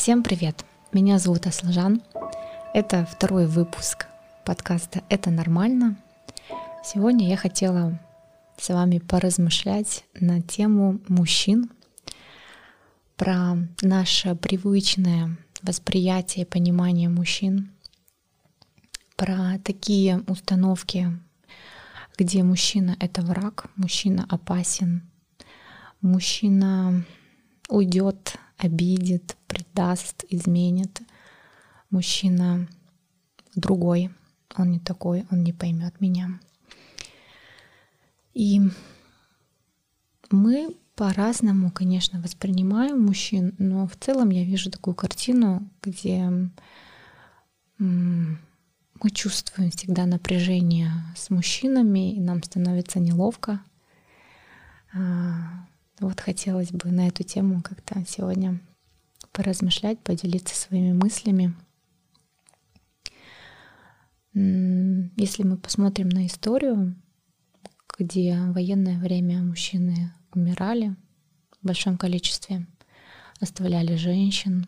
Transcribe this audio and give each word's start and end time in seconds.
Всем 0.00 0.22
привет! 0.22 0.64
Меня 0.92 1.18
зовут 1.18 1.46
Аслажан. 1.46 2.00
Это 2.72 3.04
второй 3.04 3.46
выпуск 3.46 4.06
подкаста 4.46 5.02
«Это 5.10 5.30
нормально». 5.30 5.98
Сегодня 6.82 7.28
я 7.28 7.36
хотела 7.36 8.00
с 8.56 8.70
вами 8.70 8.96
поразмышлять 8.96 10.04
на 10.14 10.40
тему 10.40 11.00
мужчин, 11.06 11.70
про 13.18 13.58
наше 13.82 14.34
привычное 14.36 15.36
восприятие 15.60 16.46
и 16.46 16.48
понимание 16.48 17.10
мужчин, 17.10 17.70
про 19.16 19.58
такие 19.62 20.24
установки, 20.28 21.08
где 22.16 22.42
мужчина— 22.42 22.96
это 23.00 23.20
враг, 23.20 23.66
мужчина 23.76 24.24
опасен, 24.30 25.02
мужчина 26.00 27.04
уйдет, 27.68 28.38
обидит, 28.60 29.36
предаст, 29.46 30.24
изменит. 30.28 31.00
Мужчина 31.90 32.68
другой, 33.54 34.10
он 34.56 34.70
не 34.70 34.78
такой, 34.78 35.26
он 35.30 35.42
не 35.42 35.52
поймет 35.52 36.00
меня. 36.00 36.38
И 38.34 38.60
мы 40.30 40.76
по-разному, 40.94 41.70
конечно, 41.70 42.20
воспринимаем 42.20 43.00
мужчин, 43.04 43.54
но 43.58 43.86
в 43.86 43.96
целом 43.96 44.30
я 44.30 44.44
вижу 44.44 44.70
такую 44.70 44.94
картину, 44.94 45.68
где 45.82 46.30
мы 47.78 49.10
чувствуем 49.12 49.70
всегда 49.70 50.04
напряжение 50.06 50.92
с 51.16 51.30
мужчинами, 51.30 52.14
и 52.14 52.20
нам 52.20 52.42
становится 52.42 53.00
неловко. 53.00 53.60
Вот 56.00 56.18
хотелось 56.18 56.72
бы 56.72 56.90
на 56.90 57.08
эту 57.08 57.24
тему 57.24 57.60
как-то 57.62 58.02
сегодня 58.06 58.58
поразмышлять, 59.32 60.00
поделиться 60.00 60.56
своими 60.56 60.92
мыслями. 60.92 61.54
Если 64.32 65.42
мы 65.42 65.58
посмотрим 65.58 66.08
на 66.08 66.26
историю, 66.26 66.96
где 67.98 68.34
в 68.34 68.54
военное 68.54 68.98
время 68.98 69.42
мужчины 69.42 70.14
умирали 70.32 70.96
в 71.60 71.66
большом 71.66 71.98
количестве, 71.98 72.66
оставляли 73.38 73.96
женщин 73.96 74.66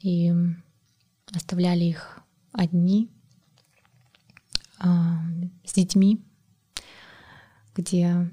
и 0.00 0.34
оставляли 1.32 1.84
их 1.84 2.20
одни 2.52 3.10
а, 4.78 5.22
с 5.64 5.72
детьми, 5.72 6.22
где 7.74 8.30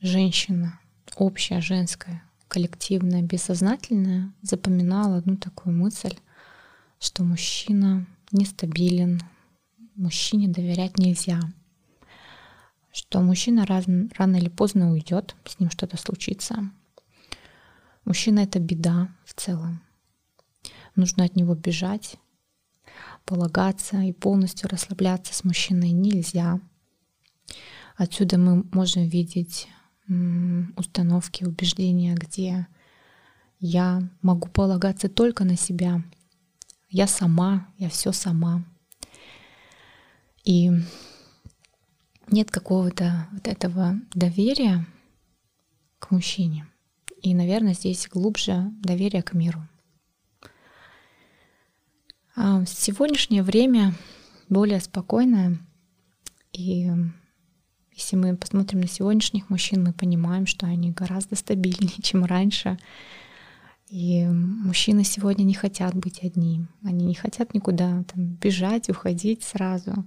женщина, 0.00 0.80
общая 1.16 1.60
женская, 1.60 2.22
коллективная, 2.48 3.22
бессознательная, 3.22 4.32
запоминала 4.42 5.16
одну 5.16 5.36
такую 5.36 5.76
мысль, 5.76 6.14
что 6.98 7.24
мужчина 7.24 8.06
нестабилен, 8.32 9.20
мужчине 9.94 10.48
доверять 10.48 10.98
нельзя, 10.98 11.40
что 12.92 13.20
мужчина 13.20 13.66
раз, 13.66 13.84
рано 14.16 14.36
или 14.36 14.48
поздно 14.48 14.90
уйдет, 14.92 15.34
с 15.44 15.58
ним 15.58 15.70
что-то 15.70 15.96
случится. 15.96 16.70
Мужчина— 18.04 18.40
это 18.40 18.58
беда 18.58 19.08
в 19.24 19.34
целом. 19.34 19.82
Нужно 20.96 21.24
от 21.24 21.36
него 21.36 21.54
бежать, 21.54 22.16
полагаться 23.24 24.00
и 24.00 24.12
полностью 24.12 24.68
расслабляться 24.68 25.34
с 25.34 25.44
мужчиной 25.44 25.90
нельзя. 25.90 26.60
Отсюда 27.96 28.38
мы 28.38 28.64
можем 28.72 29.06
видеть 29.06 29.68
установки, 30.76 31.44
убеждения, 31.44 32.14
где 32.14 32.66
я 33.60 34.08
могу 34.22 34.48
полагаться 34.48 35.08
только 35.08 35.44
на 35.44 35.56
себя. 35.56 36.02
Я 36.88 37.06
сама, 37.06 37.68
я 37.76 37.88
все 37.88 38.12
сама. 38.12 38.64
И 40.44 40.70
нет 42.28 42.50
какого-то 42.50 43.28
вот 43.32 43.46
этого 43.46 44.00
доверия 44.14 44.86
к 45.98 46.10
мужчине. 46.10 46.66
И, 47.22 47.34
наверное, 47.34 47.74
здесь 47.74 48.08
глубже 48.08 48.70
доверие 48.80 49.22
к 49.22 49.34
миру. 49.34 49.60
А 52.36 52.64
сегодняшнее 52.64 53.42
время 53.42 53.94
более 54.48 54.80
спокойное 54.80 55.58
и 56.52 56.90
если 57.98 58.14
мы 58.14 58.36
посмотрим 58.36 58.80
на 58.80 58.86
сегодняшних 58.86 59.50
мужчин, 59.50 59.82
мы 59.82 59.92
понимаем, 59.92 60.46
что 60.46 60.66
они 60.66 60.92
гораздо 60.92 61.34
стабильнее, 61.34 61.90
чем 62.02 62.24
раньше. 62.24 62.78
И 63.88 64.24
мужчины 64.24 65.02
сегодня 65.02 65.42
не 65.42 65.54
хотят 65.54 65.94
быть 65.96 66.22
одни. 66.22 66.64
Они 66.84 67.06
не 67.06 67.14
хотят 67.14 67.54
никуда 67.54 68.04
там, 68.04 68.26
бежать, 68.34 68.88
уходить 68.88 69.42
сразу. 69.42 70.04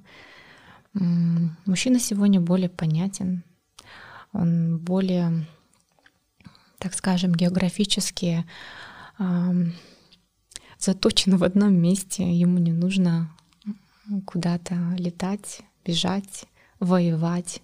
Мужчина 0.94 2.00
сегодня 2.00 2.40
более 2.40 2.70
понятен. 2.70 3.44
Он 4.32 4.78
более, 4.78 5.46
так 6.78 6.94
скажем, 6.94 7.34
географически 7.34 8.46
э, 9.20 9.66
заточен 10.78 11.36
в 11.36 11.44
одном 11.44 11.74
месте. 11.74 12.24
Ему 12.32 12.58
не 12.60 12.72
нужно 12.72 13.36
куда-то 14.26 14.76
летать, 14.98 15.62
бежать, 15.84 16.46
воевать. 16.80 17.62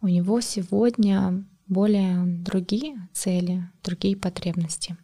У 0.00 0.08
него 0.08 0.40
сегодня 0.40 1.44
более 1.66 2.24
другие 2.24 3.08
цели, 3.12 3.68
другие 3.82 4.16
потребности. 4.16 4.96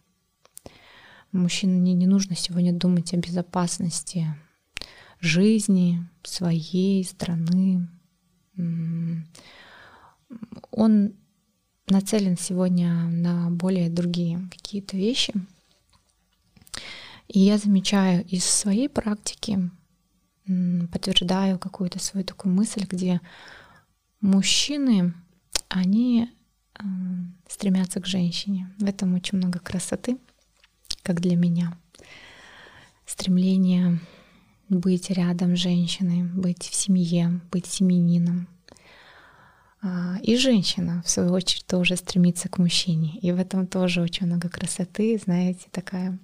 Мужчине 1.32 1.94
не 1.94 2.06
нужно 2.06 2.37
сегодня 2.37 2.72
думать 2.72 3.12
о 3.12 3.16
безопасности 3.16 4.34
жизни, 5.21 6.09
своей 6.22 7.05
страны. 7.05 7.88
Он 10.71 11.15
нацелен 11.88 12.38
сегодня 12.38 12.93
на 13.09 13.50
более 13.50 13.91
другие 13.91 14.49
какие-то 14.50 14.97
вещи. 14.97 15.34
И 17.28 17.41
я 17.41 17.59
замечаю 17.59 18.25
из 18.26 18.44
своей 18.44 18.88
практики, 18.88 19.71
подтверждаю 20.93 21.59
какую-то 21.59 21.99
свою 21.99 22.25
такую 22.25 22.55
мысль, 22.55 22.84
где 22.88 23.21
мужчины, 24.25 25.12
они 25.69 26.29
э, 26.79 26.83
стремятся 27.47 28.01
к 28.01 28.07
женщине. 28.07 28.71
В 28.79 28.85
этом 28.85 29.15
очень 29.15 29.39
много 29.39 29.59
красоты, 29.59 30.17
как 31.03 31.21
для 31.21 31.37
меня. 31.37 31.77
Стремление 33.07 34.01
быть 34.71 35.11
рядом 35.11 35.57
с 35.57 35.61
женщиной, 35.61 36.23
быть 36.23 36.62
в 36.62 36.75
семье, 36.75 37.41
быть 37.53 37.67
семенином. 37.67 38.49
А, 39.83 40.17
и 40.23 40.37
женщина, 40.37 41.03
в 41.05 41.11
свою 41.11 41.33
очередь, 41.33 41.67
тоже 41.67 41.97
стремится 41.97 42.49
к 42.49 42.56
мужчине. 42.56 43.19
И 43.21 43.31
в 43.31 43.39
этом 43.39 43.67
тоже 43.67 44.01
очень 44.01 44.27
много 44.27 44.49
красоты, 44.49 45.21
знаете, 45.23 45.67
такая 45.71 46.19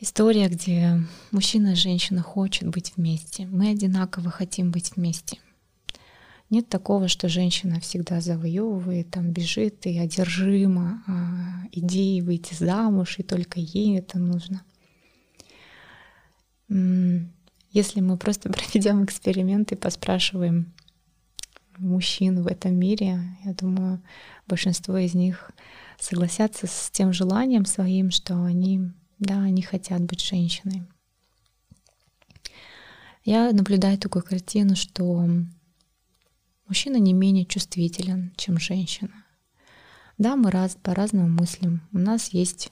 история, 0.00 0.48
где 0.48 1.00
мужчина 1.30 1.72
и 1.72 1.76
женщина 1.76 2.22
хотят 2.22 2.68
быть 2.68 2.94
вместе. 2.96 3.46
Мы 3.46 3.70
одинаково 3.70 4.30
хотим 4.30 4.72
быть 4.72 4.96
вместе. 4.96 5.38
Нет 6.50 6.68
такого, 6.70 7.08
что 7.08 7.28
женщина 7.28 7.78
всегда 7.78 8.22
завоевывает, 8.22 9.10
там 9.10 9.32
бежит 9.32 9.84
и 9.86 9.98
одержима 9.98 11.02
а, 11.06 11.66
идеей 11.72 12.22
выйти 12.22 12.54
замуж, 12.54 13.16
и 13.18 13.22
только 13.22 13.60
ей 13.60 13.98
это 13.98 14.18
нужно. 14.18 14.62
Если 16.68 18.00
мы 18.00 18.16
просто 18.16 18.48
проведем 18.52 19.04
эксперимент 19.04 19.72
и 19.72 19.76
поспрашиваем 19.76 20.72
мужчин 21.76 22.42
в 22.42 22.46
этом 22.46 22.74
мире, 22.74 23.20
я 23.44 23.52
думаю, 23.52 24.02
большинство 24.46 24.96
из 24.96 25.14
них 25.14 25.52
согласятся 26.00 26.66
с 26.66 26.90
тем 26.90 27.12
желанием 27.12 27.66
своим, 27.66 28.10
что 28.10 28.42
они, 28.42 28.90
да, 29.18 29.42
они 29.42 29.62
хотят 29.62 30.00
быть 30.02 30.24
женщиной. 30.24 30.84
Я 33.24 33.52
наблюдаю 33.52 33.98
такую 33.98 34.24
картину, 34.24 34.74
что 34.74 35.28
Мужчина 36.68 36.98
не 36.98 37.14
менее 37.14 37.46
чувствителен, 37.46 38.32
чем 38.36 38.58
женщина. 38.58 39.24
Да, 40.18 40.36
мы 40.36 40.50
раз, 40.50 40.76
по-разному 40.82 41.28
мыслим. 41.28 41.80
У 41.92 41.98
нас 41.98 42.28
есть 42.28 42.70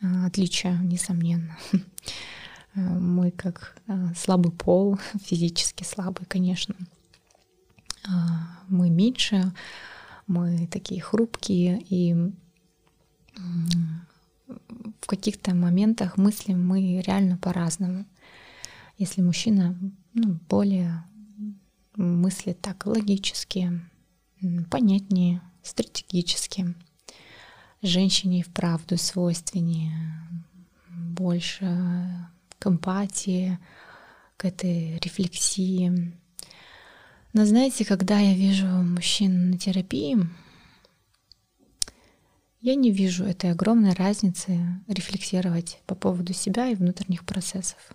а, 0.00 0.26
отличия, 0.26 0.76
несомненно. 0.78 1.56
А, 2.76 2.80
мы 2.80 3.30
как 3.30 3.76
а, 3.86 4.12
слабый 4.16 4.50
пол, 4.50 4.98
физически 5.22 5.84
слабый, 5.84 6.26
конечно. 6.26 6.74
А, 8.04 8.58
мы 8.66 8.90
меньше, 8.90 9.52
мы 10.26 10.66
такие 10.66 11.00
хрупкие, 11.00 11.80
и 11.88 12.32
в 15.00 15.06
каких-то 15.06 15.54
моментах 15.54 16.16
мыслим 16.16 16.66
мы 16.66 17.00
реально 17.00 17.36
по-разному. 17.36 18.06
Если 18.98 19.22
мужчина 19.22 19.78
ну, 20.12 20.40
более 20.48 21.04
мысли 21.96 22.52
так 22.52 22.86
логически, 22.86 23.80
понятнее, 24.70 25.40
стратегически. 25.62 26.74
женщине 27.82 28.42
вправду 28.42 28.96
свойственнее 28.96 29.92
больше 30.88 31.66
к 32.58 32.66
эмпатии, 32.66 33.58
к 34.36 34.44
этой 34.44 34.98
рефлексии. 34.98 36.12
Но 37.32 37.44
знаете, 37.44 37.84
когда 37.84 38.18
я 38.18 38.34
вижу 38.34 38.66
мужчин 38.66 39.50
на 39.50 39.58
терапии, 39.58 40.16
я 42.60 42.74
не 42.74 42.90
вижу 42.90 43.24
этой 43.24 43.50
огромной 43.50 43.92
разницы 43.92 44.58
рефлексировать 44.88 45.80
по 45.86 45.94
поводу 45.94 46.32
себя 46.32 46.68
и 46.68 46.74
внутренних 46.74 47.26
процессов. 47.26 47.94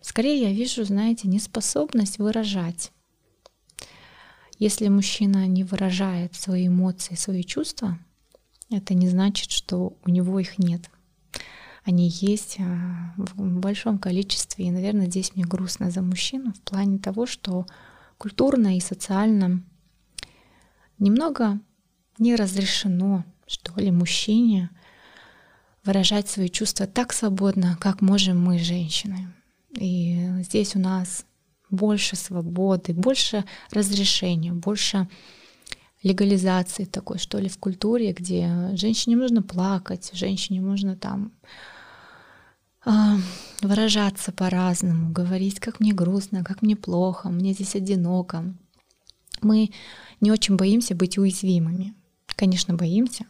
Скорее 0.00 0.40
я 0.40 0.52
вижу, 0.52 0.84
знаете, 0.84 1.28
неспособность 1.28 2.18
выражать. 2.18 2.92
Если 4.58 4.88
мужчина 4.88 5.46
не 5.46 5.64
выражает 5.64 6.34
свои 6.34 6.68
эмоции, 6.68 7.14
свои 7.14 7.44
чувства, 7.44 7.98
это 8.70 8.94
не 8.94 9.08
значит, 9.08 9.50
что 9.50 9.96
у 10.04 10.10
него 10.10 10.40
их 10.40 10.58
нет. 10.58 10.90
Они 11.84 12.08
есть 12.08 12.58
а, 12.58 13.14
в 13.16 13.60
большом 13.60 13.98
количестве. 13.98 14.66
И, 14.66 14.70
наверное, 14.70 15.06
здесь 15.06 15.34
мне 15.34 15.44
грустно 15.44 15.90
за 15.90 16.02
мужчину 16.02 16.52
в 16.52 16.60
плане 16.60 16.98
того, 16.98 17.24
что 17.24 17.66
культурно 18.18 18.76
и 18.76 18.80
социально 18.80 19.62
немного 20.98 21.60
не 22.18 22.34
разрешено, 22.34 23.24
что 23.46 23.80
ли, 23.80 23.90
мужчине 23.90 24.70
выражать 25.88 26.28
свои 26.28 26.50
чувства 26.50 26.86
так 26.86 27.14
свободно, 27.14 27.78
как 27.80 28.02
можем 28.02 28.44
мы, 28.44 28.58
женщины. 28.58 29.32
И 29.70 30.20
здесь 30.40 30.76
у 30.76 30.78
нас 30.78 31.24
больше 31.70 32.14
свободы, 32.14 32.92
больше 32.92 33.46
разрешения, 33.70 34.52
больше 34.52 35.08
легализации 36.02 36.84
такой, 36.84 37.18
что 37.18 37.38
ли, 37.38 37.48
в 37.48 37.56
культуре, 37.56 38.12
где 38.12 38.70
женщине 38.74 39.16
нужно 39.16 39.40
плакать, 39.40 40.10
женщине 40.12 40.60
нужно 40.60 40.94
там 40.94 41.32
э, 42.84 42.90
выражаться 43.62 44.30
по-разному, 44.30 45.10
говорить, 45.10 45.58
как 45.58 45.80
мне 45.80 45.94
грустно, 45.94 46.44
как 46.44 46.60
мне 46.60 46.76
плохо, 46.76 47.30
мне 47.30 47.54
здесь 47.54 47.74
одиноко. 47.74 48.44
Мы 49.40 49.70
не 50.20 50.30
очень 50.30 50.56
боимся 50.56 50.94
быть 50.94 51.16
уязвимыми. 51.16 51.94
Конечно, 52.36 52.74
боимся, 52.74 53.24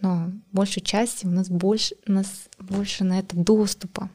но 0.00 0.30
большей 0.52 0.82
части 0.82 1.26
у 1.26 1.30
нас 1.30 1.48
больше, 1.48 1.96
у 2.06 2.12
нас 2.12 2.48
больше 2.58 3.04
на 3.04 3.18
это 3.18 3.36
доступа. 3.36 4.10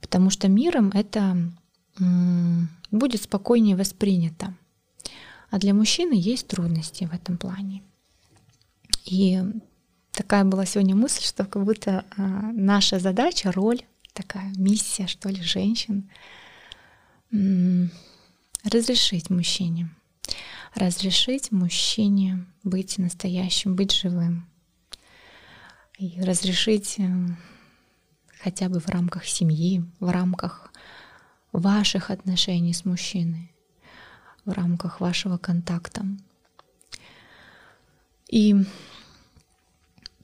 Потому 0.00 0.30
что 0.30 0.48
миром 0.48 0.90
это 0.94 1.36
будет 2.90 3.22
спокойнее 3.22 3.76
воспринято. 3.76 4.54
А 5.50 5.58
для 5.58 5.74
мужчины 5.74 6.14
есть 6.14 6.48
трудности 6.48 7.04
в 7.04 7.14
этом 7.14 7.38
плане. 7.38 7.82
И 9.04 9.42
такая 10.12 10.44
была 10.44 10.66
сегодня 10.66 10.94
мысль, 10.94 11.22
что 11.22 11.44
как 11.44 11.64
будто 11.64 12.04
а, 12.16 12.22
наша 12.52 12.98
задача, 12.98 13.50
роль, 13.52 13.80
такая 14.12 14.52
миссия, 14.56 15.06
что 15.06 15.28
ли, 15.28 15.42
женщин, 15.42 16.10
разрешить 18.64 19.30
мужчине 19.30 19.88
разрешить 20.78 21.52
мужчине 21.52 22.46
быть 22.62 22.98
настоящим, 22.98 23.76
быть 23.76 23.92
живым. 23.92 24.48
И 25.98 26.20
разрешить 26.20 26.96
э, 26.98 27.08
хотя 28.40 28.68
бы 28.68 28.78
в 28.78 28.88
рамках 28.88 29.26
семьи, 29.26 29.84
в 29.98 30.10
рамках 30.10 30.72
ваших 31.52 32.10
отношений 32.10 32.72
с 32.72 32.84
мужчиной, 32.84 33.52
в 34.44 34.52
рамках 34.52 35.00
вашего 35.00 35.38
контакта. 35.38 36.06
И 38.28 38.54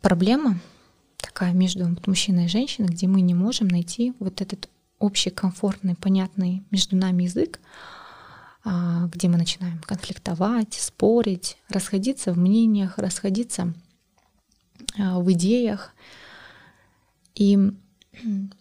проблема 0.01 0.61
такая 1.17 1.53
между 1.53 1.89
мужчиной 2.07 2.45
и 2.45 2.49
женщиной, 2.49 2.89
где 2.89 3.09
мы 3.09 3.21
не 3.21 3.35
можем 3.35 3.67
найти 3.69 4.15
вот 4.21 4.41
этот 4.41 4.69
общий, 4.99 5.31
комфортный, 5.31 5.97
понятный 5.97 6.63
между 6.71 6.97
нами 6.97 7.25
язык, 7.25 7.59
где 8.65 9.29
мы 9.29 9.37
начинаем 9.37 9.79
конфликтовать, 9.81 10.75
спорить, 10.75 11.59
расходиться 11.69 12.33
в 12.33 12.39
мнениях, 12.39 12.97
расходиться 12.99 13.75
а, 14.99 15.19
в 15.21 15.31
идеях. 15.33 15.95
И 17.35 17.59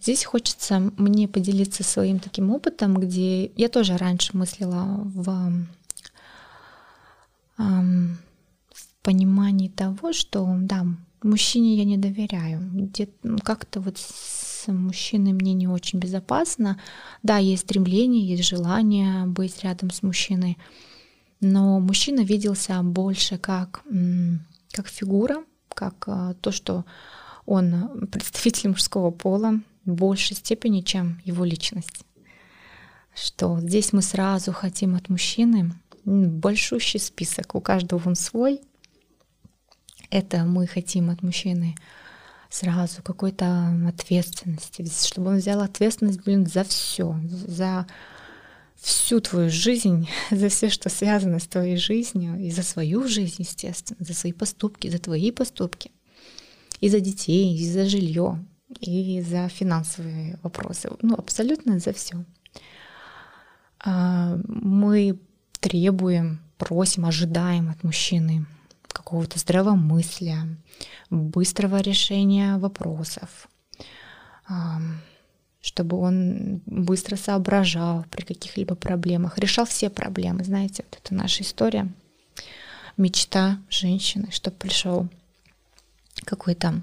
здесь 0.02 0.26
хочется 0.26 0.80
мне 0.98 1.28
поделиться 1.28 1.84
своим 1.84 2.20
таким 2.20 2.52
опытом, 2.52 2.96
где 2.96 3.46
я 3.56 3.70
тоже 3.70 3.98
раньше 3.98 4.36
мыслила 4.36 5.00
в, 5.04 5.66
в 7.58 8.18
понимании 9.04 9.70
того, 9.70 10.12
что 10.12 10.46
да, 10.60 10.86
мужчине 11.22 11.76
я 11.76 11.86
не 11.86 11.98
доверяю. 11.98 12.60
Где-то 12.74 13.38
как-то 13.44 13.80
вот 13.80 13.98
с 14.64 14.72
мужчиной 14.72 15.34
мне 15.34 15.54
не 15.54 15.68
очень 15.68 16.00
безопасно. 16.00 16.80
Да, 17.22 17.38
есть 17.38 17.64
стремление, 17.64 18.26
есть 18.26 18.44
желание 18.48 19.26
быть 19.26 19.64
рядом 19.64 19.92
с 19.92 20.04
мужчиной, 20.04 20.58
но 21.42 21.80
мужчина 21.80 22.22
виделся 22.22 22.82
больше 22.82 23.38
как, 23.38 23.84
как 24.72 24.88
фигура, 24.88 25.44
как 25.70 26.08
а, 26.08 26.34
то, 26.36 26.52
что 26.52 26.86
он 27.46 28.08
представитель 28.12 28.70
мужского 28.70 29.12
пола 29.12 29.60
в 29.86 29.92
большей 29.92 30.36
степени, 30.36 30.82
чем 30.82 31.22
его 31.26 31.44
личность. 31.44 32.06
Что 33.14 33.60
здесь 33.60 33.94
мы 33.94 34.02
сразу 34.02 34.54
хотим 34.54 34.96
от 34.96 35.10
мужчины 35.10 35.74
большущий 36.06 37.00
список, 37.00 37.56
у 37.56 37.62
каждого 37.62 38.02
он 38.06 38.16
свой. 38.16 38.62
Это 40.10 40.44
мы 40.46 40.68
хотим 40.68 41.10
от 41.10 41.22
мужчины 41.22 41.76
сразу 42.54 43.02
какой-то 43.02 43.74
ответственности, 43.88 44.88
чтобы 45.08 45.32
он 45.32 45.38
взял 45.38 45.62
ответственность, 45.62 46.22
блин, 46.24 46.46
за 46.46 46.64
все, 46.64 47.20
за 47.28 47.88
всю 48.76 49.22
твою 49.22 49.50
жизнь, 49.50 50.08
за 50.32 50.50
все, 50.50 50.70
что 50.70 50.90
связано 50.90 51.40
с 51.40 51.48
твоей 51.48 51.78
жизнью, 51.78 52.40
и 52.40 52.52
за 52.52 52.62
свою 52.62 53.08
жизнь, 53.08 53.38
естественно, 53.40 54.06
за 54.06 54.14
свои 54.14 54.34
поступки, 54.34 54.88
за 54.88 55.00
твои 55.00 55.32
поступки, 55.32 55.92
и 56.80 56.90
за 56.90 57.00
детей, 57.00 57.58
и 57.58 57.68
за 57.68 57.86
жилье, 57.86 58.46
и 58.80 59.22
за 59.22 59.50
финансовые 59.50 60.38
вопросы, 60.44 60.92
ну, 61.02 61.16
абсолютно 61.16 61.80
за 61.80 61.92
все. 61.92 62.24
А, 63.80 64.38
мы 64.48 65.20
требуем, 65.60 66.40
просим, 66.58 67.06
ожидаем 67.08 67.70
от 67.70 67.84
мужчины 67.84 68.46
какого-то 68.94 69.40
здравомыслия, 69.40 70.48
быстрого 71.10 71.82
решения 71.82 72.58
вопросов, 72.58 73.50
чтобы 75.62 75.98
он 75.98 76.62
быстро 76.66 77.16
соображал 77.16 78.06
при 78.12 78.24
каких-либо 78.24 78.76
проблемах, 78.76 79.38
решал 79.38 79.66
все 79.66 79.90
проблемы. 79.90 80.44
Знаете, 80.44 80.84
вот 80.84 81.00
это 81.02 81.14
наша 81.14 81.44
история, 81.44 81.92
мечта 82.98 83.60
женщины, 83.70 84.30
чтобы 84.32 84.58
пришел 84.58 85.08
какой-то 86.26 86.82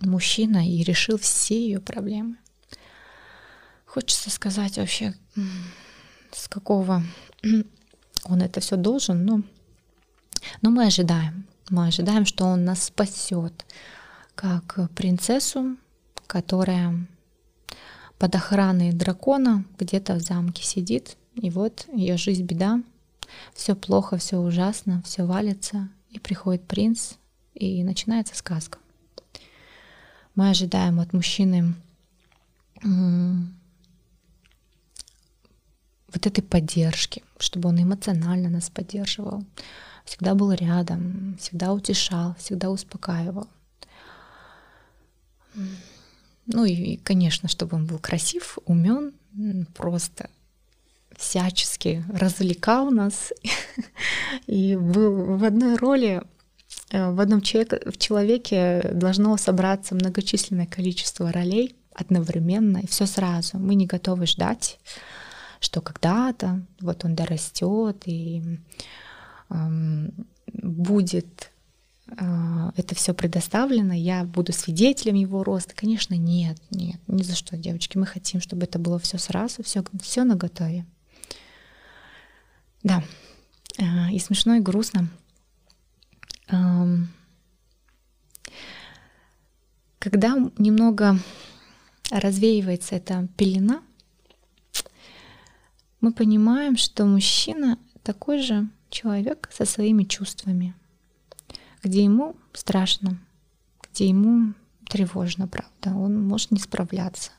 мужчина 0.00 0.68
и 0.68 0.82
решил 0.82 1.18
все 1.18 1.58
ее 1.58 1.80
проблемы. 1.80 2.36
Хочется 3.86 4.30
сказать 4.30 4.76
вообще, 4.76 5.14
с 6.32 6.48
какого 6.48 7.04
он 8.24 8.42
это 8.42 8.60
все 8.60 8.76
должен, 8.76 9.24
но 9.24 9.42
но 10.62 10.70
мы 10.70 10.86
ожидаем, 10.86 11.46
мы 11.70 11.86
ожидаем, 11.86 12.26
что 12.26 12.44
он 12.44 12.64
нас 12.64 12.84
спасет, 12.84 13.64
как 14.34 14.90
принцессу, 14.94 15.76
которая 16.26 17.06
под 18.18 18.34
охраной 18.34 18.92
дракона 18.92 19.64
где-то 19.78 20.14
в 20.14 20.20
замке 20.20 20.62
сидит, 20.64 21.16
и 21.34 21.50
вот 21.50 21.86
ее 21.92 22.16
жизнь 22.16 22.44
беда, 22.44 22.82
все 23.54 23.74
плохо, 23.74 24.16
все 24.18 24.38
ужасно, 24.38 25.02
все 25.04 25.24
валится, 25.24 25.88
и 26.10 26.18
приходит 26.18 26.66
принц, 26.66 27.14
и 27.54 27.82
начинается 27.82 28.36
сказка. 28.36 28.78
Мы 30.34 30.50
ожидаем 30.50 31.00
от 31.00 31.12
мужчины 31.12 31.74
вот 36.12 36.26
этой 36.26 36.42
поддержки, 36.42 37.22
чтобы 37.38 37.68
он 37.68 37.82
эмоционально 37.82 38.48
нас 38.48 38.70
поддерживал, 38.70 39.44
всегда 40.04 40.34
был 40.34 40.52
рядом, 40.52 41.36
всегда 41.40 41.72
утешал, 41.72 42.34
всегда 42.38 42.70
успокаивал. 42.70 43.48
Ну 46.46 46.64
и, 46.64 46.96
конечно, 46.96 47.48
чтобы 47.48 47.76
он 47.76 47.86
был 47.86 47.98
красив, 47.98 48.58
умен, 48.66 49.14
просто 49.74 50.28
всячески 51.16 52.04
развлекал 52.12 52.90
нас 52.90 53.32
и 54.46 54.76
был 54.76 55.36
в 55.36 55.44
одной 55.44 55.76
роли, 55.76 56.22
э, 56.90 57.10
в 57.10 57.20
одном 57.20 57.40
человеке, 57.40 57.90
в 57.90 57.96
человеке 57.98 58.90
должно 58.92 59.36
собраться 59.36 59.94
многочисленное 59.94 60.66
количество 60.66 61.30
ролей 61.32 61.76
одновременно, 61.94 62.78
и 62.78 62.86
все 62.86 63.06
сразу. 63.06 63.58
Мы 63.58 63.76
не 63.76 63.86
готовы 63.86 64.26
ждать, 64.26 64.80
что 65.60 65.80
когда-то 65.80 66.62
вот 66.80 67.04
он 67.04 67.14
дорастет 67.14 68.02
и 68.06 68.42
будет 70.46 71.50
э, 72.08 72.70
это 72.76 72.94
все 72.94 73.14
предоставлено, 73.14 73.94
я 73.94 74.24
буду 74.24 74.52
свидетелем 74.52 75.14
его 75.14 75.44
роста. 75.44 75.74
Конечно, 75.74 76.14
нет, 76.14 76.58
нет, 76.70 77.00
ни 77.06 77.22
за 77.22 77.34
что, 77.34 77.56
девочки. 77.56 77.98
Мы 77.98 78.06
хотим, 78.06 78.40
чтобы 78.40 78.64
это 78.64 78.78
было 78.78 78.98
все 78.98 79.18
сразу, 79.18 79.62
все, 79.62 79.84
все 80.02 80.24
на 80.24 80.36
готове. 80.36 80.86
Да, 82.82 83.02
э, 83.78 84.12
и 84.12 84.18
смешно, 84.18 84.56
и 84.56 84.60
грустно. 84.60 85.08
Эм, 86.48 87.08
когда 89.98 90.36
немного 90.58 91.18
развеивается 92.10 92.96
эта 92.96 93.26
пелена, 93.36 93.82
мы 96.00 96.12
понимаем, 96.12 96.76
что 96.76 97.06
мужчина 97.06 97.78
такой 98.02 98.42
же 98.42 98.68
человек 98.94 99.50
со 99.52 99.66
своими 99.66 100.04
чувствами, 100.04 100.74
где 101.82 102.04
ему 102.04 102.36
страшно, 102.54 103.18
где 103.82 104.08
ему 104.08 104.54
тревожно, 104.88 105.48
правда, 105.48 105.94
он 105.98 106.26
может 106.26 106.50
не 106.50 106.58
справляться. 106.58 107.32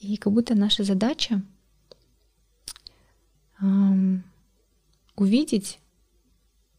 И 0.00 0.16
как 0.16 0.32
будто 0.32 0.54
наша 0.54 0.82
задача 0.82 1.42
эм, 3.60 4.24
увидеть 5.14 5.78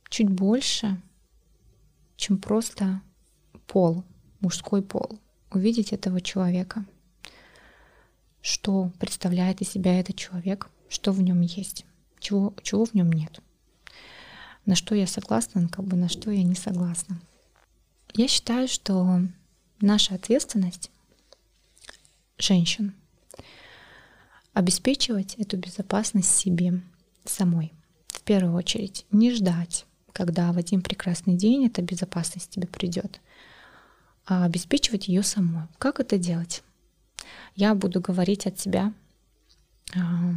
чуть 0.10 0.30
больше, 0.30 1.00
чем 2.16 2.38
просто 2.38 3.02
пол, 3.68 4.04
мужской 4.40 4.82
пол, 4.82 5.20
увидеть 5.52 5.94
этого 5.94 6.22
человека, 6.22 6.86
что 8.42 8.92
представляет 9.00 9.62
из 9.62 9.70
себя 9.70 10.00
этот 10.00 10.16
человек, 10.16 10.70
что 10.90 11.12
в 11.12 11.22
нем 11.22 11.42
есть, 11.42 11.86
чего, 12.20 12.54
чего 12.62 12.86
в 12.86 12.94
нем 12.94 13.12
нет, 13.12 13.40
на 14.66 14.76
что 14.76 14.96
я 14.96 15.08
согласна, 15.08 15.68
как 15.70 15.86
бы 15.86 15.96
на 15.96 16.10
что 16.10 16.32
я 16.32 16.44
не 16.44 16.56
согласна. 16.56 17.20
Я 18.14 18.28
считаю, 18.28 18.68
что 18.68 19.22
наша 19.80 20.16
ответственность 20.16 20.92
женщин 22.38 22.94
обеспечивать 24.54 25.36
эту 25.36 25.58
безопасность 25.58 26.36
себе 26.36 26.82
самой. 27.26 27.74
В 28.08 28.22
первую 28.24 28.56
очередь 28.56 29.06
не 29.12 29.32
ждать, 29.32 29.86
когда 30.14 30.52
в 30.52 30.58
один 30.58 30.82
прекрасный 30.82 31.36
день 31.36 31.68
эта 31.68 31.82
безопасность 31.82 32.50
тебе 32.50 32.68
придет, 32.68 33.22
а 34.26 34.46
обеспечивать 34.46 35.08
ее 35.08 35.22
самой. 35.22 35.68
Как 35.78 36.00
это 36.00 36.18
делать? 36.18 36.64
Я 37.56 37.76
буду 37.76 38.02
говорить 38.02 38.48
от 38.48 38.60
себя, 38.60 38.94
а, 39.96 40.34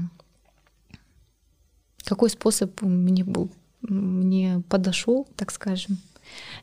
какой 2.11 2.29
способ 2.29 2.83
мне 2.83 3.23
был, 3.23 3.51
мне 3.83 4.63
подошел, 4.69 5.29
так 5.37 5.53
скажем. 5.53 5.99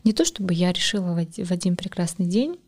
Не 0.04 0.12
то 0.12 0.26
чтобы 0.26 0.54
я 0.54 0.74
решила 0.74 1.14
в 1.14 1.52
один 1.52 1.78
прекрасный 1.78 2.26
день 2.26 2.60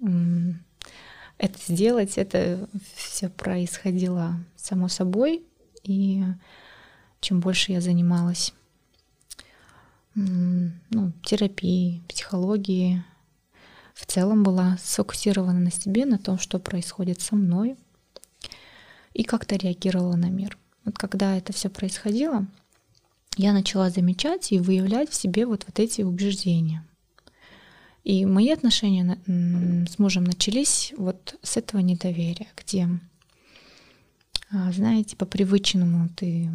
это 1.38 1.60
сделать, 1.68 2.18
это 2.18 2.70
все 2.96 3.28
происходило 3.30 4.38
само 4.56 4.88
собой, 4.88 5.44
и 5.84 6.24
чем 7.20 7.42
больше 7.42 7.74
я 7.74 7.82
занималась 7.82 8.54
ну, 10.16 11.12
терапией, 11.24 12.02
психологией, 12.08 13.04
в 13.94 14.06
целом 14.06 14.44
была 14.44 14.78
сфокусирована 14.82 15.60
на 15.60 15.72
себе, 15.72 16.06
на 16.06 16.18
том, 16.18 16.40
что 16.40 16.60
происходит 16.60 17.20
со 17.20 17.36
мной, 17.36 17.76
и 19.14 19.24
как-то 19.24 19.58
реагировала 19.58 20.16
на 20.16 20.30
мир. 20.30 20.58
Вот 20.86 20.98
когда 20.98 21.36
это 21.38 21.52
все 21.52 21.70
происходило, 21.70 22.48
я 23.38 23.54
начала 23.54 23.90
замечать 23.90 24.52
и 24.52 24.60
выявлять 24.60 25.10
в 25.10 25.16
себе 25.16 25.46
вот, 25.46 25.66
вот 25.66 25.80
эти 25.80 26.02
убеждения. 26.02 26.84
И 28.04 28.26
мои 28.26 28.50
отношения 28.50 29.20
с 29.28 30.00
мужем 30.00 30.24
начались 30.24 30.94
вот 30.98 31.36
с 31.44 31.58
этого 31.58 31.82
недоверия, 31.82 32.48
где, 32.56 32.90
а, 34.52 34.72
знаете, 34.72 35.16
по 35.16 35.26
привычному 35.26 36.10
ты 36.16 36.50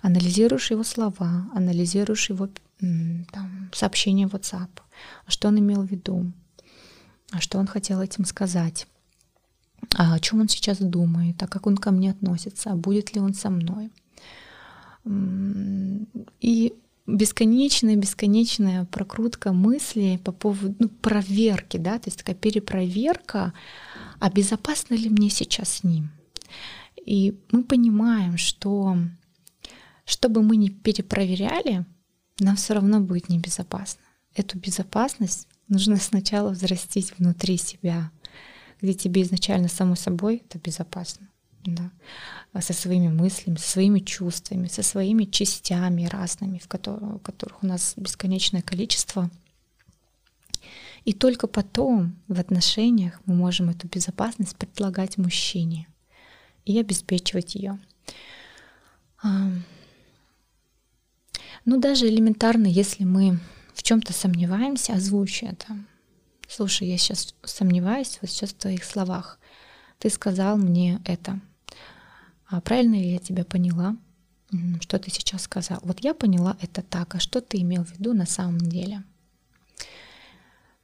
анализируешь 0.00 0.70
его 0.70 0.84
слова, 0.84 1.50
анализируешь 1.54 2.30
его 2.30 2.48
там, 2.78 3.70
сообщение 3.72 4.26
в 4.26 4.34
WhatsApp, 4.34 4.68
что 5.28 5.48
он 5.48 5.58
имел 5.58 5.82
в 5.82 5.90
виду, 5.90 6.32
а 7.30 7.40
что 7.40 7.58
он 7.58 7.66
хотел 7.66 8.00
этим 8.00 8.24
сказать, 8.24 8.86
а 9.96 10.14
о 10.14 10.20
чем 10.20 10.40
он 10.40 10.48
сейчас 10.48 10.78
думает, 10.78 11.42
а 11.42 11.46
как 11.46 11.66
он 11.66 11.76
ко 11.76 11.90
мне 11.90 12.10
относится, 12.10 12.70
а 12.70 12.76
будет 12.76 13.14
ли 13.14 13.20
он 13.20 13.34
со 13.34 13.50
мной. 13.50 13.90
И 15.04 16.74
бесконечная, 17.06 17.96
бесконечная 17.96 18.84
прокрутка 18.86 19.52
мыслей 19.52 20.18
по 20.18 20.32
поводу 20.32 20.74
ну, 20.78 20.88
проверки, 20.88 21.76
да, 21.76 21.98
то 21.98 22.08
есть 22.08 22.18
такая 22.18 22.36
перепроверка, 22.36 23.52
а 24.20 24.30
безопасно 24.30 24.94
ли 24.94 25.08
мне 25.08 25.30
сейчас 25.30 25.68
с 25.72 25.84
ним. 25.84 26.10
И 27.04 27.36
мы 27.50 27.64
понимаем, 27.64 28.36
что 28.36 28.96
что 30.04 30.28
бы 30.28 30.42
мы 30.42 30.56
ни 30.56 30.68
перепроверяли, 30.68 31.84
нам 32.38 32.56
все 32.56 32.74
равно 32.74 33.00
будет 33.00 33.28
небезопасно. 33.28 34.02
Эту 34.34 34.58
безопасность 34.58 35.48
нужно 35.68 35.96
сначала 35.96 36.50
взрастить 36.50 37.16
внутри 37.18 37.56
себя, 37.56 38.10
где 38.80 38.94
тебе 38.94 39.22
изначально 39.22 39.68
само 39.68 39.94
собой 39.94 40.42
это 40.48 40.58
безопасно. 40.58 41.28
Да, 41.64 41.92
со 42.60 42.72
своими 42.72 43.08
мыслями, 43.08 43.56
со 43.56 43.68
своими 43.70 44.00
чувствами, 44.00 44.66
со 44.66 44.82
своими 44.82 45.24
частями 45.24 46.06
разными, 46.06 46.58
в 46.58 46.66
которых, 46.66 47.22
которых 47.22 47.62
у 47.62 47.66
нас 47.66 47.94
бесконечное 47.96 48.62
количество. 48.62 49.30
И 51.04 51.12
только 51.12 51.46
потом 51.46 52.16
в 52.26 52.40
отношениях 52.40 53.20
мы 53.26 53.34
можем 53.34 53.70
эту 53.70 53.86
безопасность 53.86 54.56
предлагать 54.56 55.18
мужчине 55.18 55.86
и 56.64 56.78
обеспечивать 56.80 57.54
ее. 57.54 57.78
Ну, 61.64 61.80
даже 61.80 62.08
элементарно, 62.08 62.66
если 62.66 63.04
мы 63.04 63.38
в 63.72 63.84
чем-то 63.84 64.12
сомневаемся, 64.12 64.94
озвучи 64.94 65.44
это. 65.44 65.76
Слушай, 66.48 66.88
я 66.88 66.98
сейчас 66.98 67.36
сомневаюсь 67.44 68.18
вот 68.20 68.30
сейчас 68.30 68.50
в 68.50 68.58
твоих 68.58 68.82
словах. 68.82 69.38
Ты 69.98 70.10
сказал 70.10 70.56
мне 70.56 71.00
это. 71.04 71.40
А 72.52 72.60
правильно 72.60 72.94
ли 72.94 73.12
я 73.12 73.18
тебя 73.18 73.44
поняла? 73.44 73.96
Что 74.80 74.98
ты 74.98 75.10
сейчас 75.10 75.42
сказал? 75.42 75.80
Вот 75.82 76.00
я 76.00 76.14
поняла 76.14 76.56
это 76.60 76.82
так, 76.82 77.14
а 77.14 77.18
что 77.18 77.40
ты 77.40 77.60
имел 77.60 77.84
в 77.84 77.92
виду 77.98 78.12
на 78.12 78.26
самом 78.26 78.58
деле? 78.58 79.02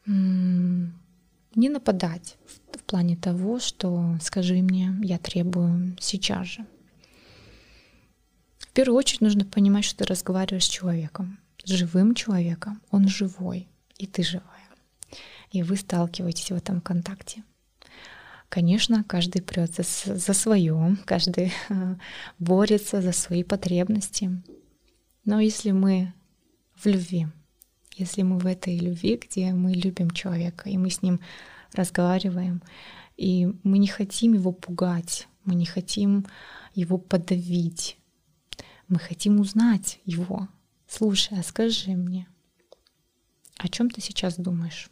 Не 0.06 1.68
нападать 1.68 2.36
в 2.72 2.82
плане 2.84 3.16
того, 3.16 3.60
что 3.60 4.16
скажи 4.20 4.62
мне, 4.62 4.94
я 5.02 5.18
требую 5.18 5.96
сейчас 6.00 6.46
же 6.46 6.66
первую 8.78 8.98
очередь 8.98 9.22
нужно 9.22 9.44
понимать, 9.44 9.84
что 9.84 9.96
ты 9.96 10.04
разговариваешь 10.04 10.66
с 10.66 10.68
человеком, 10.68 11.40
с 11.64 11.68
живым 11.68 12.14
человеком. 12.14 12.80
Он 12.92 13.08
живой, 13.08 13.66
и 13.96 14.06
ты 14.06 14.22
живая. 14.22 14.68
И 15.50 15.64
вы 15.64 15.74
сталкиваетесь 15.74 16.52
в 16.52 16.54
этом 16.54 16.80
контакте. 16.80 17.42
Конечно, 18.48 19.04
каждый 19.04 19.42
прется 19.42 19.82
за 19.82 20.32
свое, 20.32 20.96
каждый 21.04 21.52
борется 22.38 23.02
за 23.02 23.12
свои 23.12 23.42
потребности. 23.42 24.42
Но 25.24 25.38
если 25.38 25.72
мы 25.72 26.14
в 26.74 26.86
любви, 26.86 27.26
если 27.96 28.22
мы 28.22 28.38
в 28.38 28.46
этой 28.46 28.78
любви, 28.78 29.20
где 29.22 29.52
мы 29.52 29.72
любим 29.72 30.10
человека, 30.10 30.70
и 30.70 30.78
мы 30.78 30.88
с 30.88 31.02
ним 31.02 31.20
разговариваем, 31.74 32.62
и 33.18 33.48
мы 33.64 33.78
не 33.78 33.88
хотим 33.88 34.32
его 34.32 34.52
пугать, 34.52 35.28
мы 35.44 35.54
не 35.54 35.66
хотим 35.66 36.24
его 36.74 36.96
подавить, 36.96 37.98
мы 38.86 38.98
хотим 38.98 39.40
узнать 39.40 40.00
его. 40.06 40.48
Слушай, 40.86 41.40
а 41.40 41.42
скажи 41.42 41.90
мне, 41.90 42.26
о 43.58 43.68
чем 43.68 43.90
ты 43.90 44.00
сейчас 44.00 44.36
думаешь? 44.36 44.88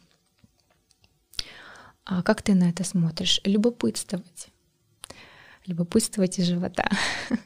А 2.09 2.23
как 2.23 2.41
ты 2.41 2.55
на 2.55 2.69
это 2.69 2.85
смотришь? 2.85 3.41
Любопытствовать. 3.43 4.47
Любопытствовать 5.65 6.39
из 6.39 6.45
живота. 6.45 6.89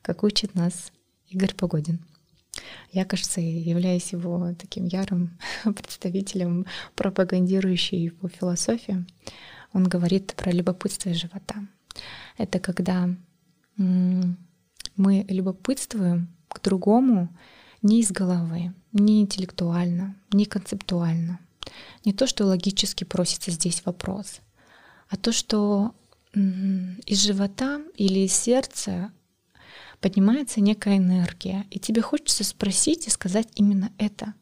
Как 0.00 0.22
учит 0.22 0.54
нас 0.54 0.90
Игорь 1.28 1.54
Погодин. 1.54 2.00
Я, 2.90 3.04
кажется, 3.04 3.42
являюсь 3.42 4.12
его 4.12 4.54
таким 4.58 4.86
ярым 4.86 5.38
представителем, 5.64 6.64
пропагандирующей 6.94 8.04
его 8.04 8.28
философию. 8.28 9.06
Он 9.74 9.84
говорит 9.84 10.34
про 10.36 10.52
любопытство 10.52 11.12
живота. 11.12 11.56
Это 12.38 12.60
когда 12.60 13.10
мы 13.76 15.26
любопытствуем 15.28 16.28
к 16.48 16.62
другому 16.62 17.28
не 17.82 18.00
из 18.00 18.10
головы, 18.10 18.72
не 18.92 19.20
интеллектуально, 19.20 20.16
не 20.32 20.46
концептуально. 20.46 21.40
Не 22.04 22.12
то, 22.12 22.26
что 22.26 22.44
логически 22.44 23.04
просится 23.04 23.50
здесь 23.50 23.82
вопрос, 23.84 24.40
а 25.08 25.16
то, 25.16 25.32
что 25.32 25.94
из 26.34 27.22
живота 27.22 27.82
или 27.96 28.20
из 28.20 28.32
сердца 28.32 29.12
поднимается 30.00 30.60
некая 30.60 30.96
энергия, 30.96 31.66
и 31.70 31.78
тебе 31.78 32.02
хочется 32.02 32.42
спросить 32.42 33.06
и 33.06 33.10
сказать 33.10 33.48
именно 33.54 33.92
это. 33.98 34.34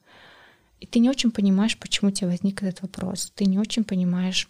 И 0.79 0.87
ты 0.87 0.99
не 0.99 1.11
очень 1.11 1.31
понимаешь, 1.31 1.77
почему 1.79 2.09
у 2.09 2.13
тебя 2.13 2.29
возник 2.29 2.63
этот 2.63 2.83
вопрос. 2.83 3.33
Ты 3.35 3.45
не 3.45 3.59
очень 3.59 3.85
понимаешь, 3.85 4.49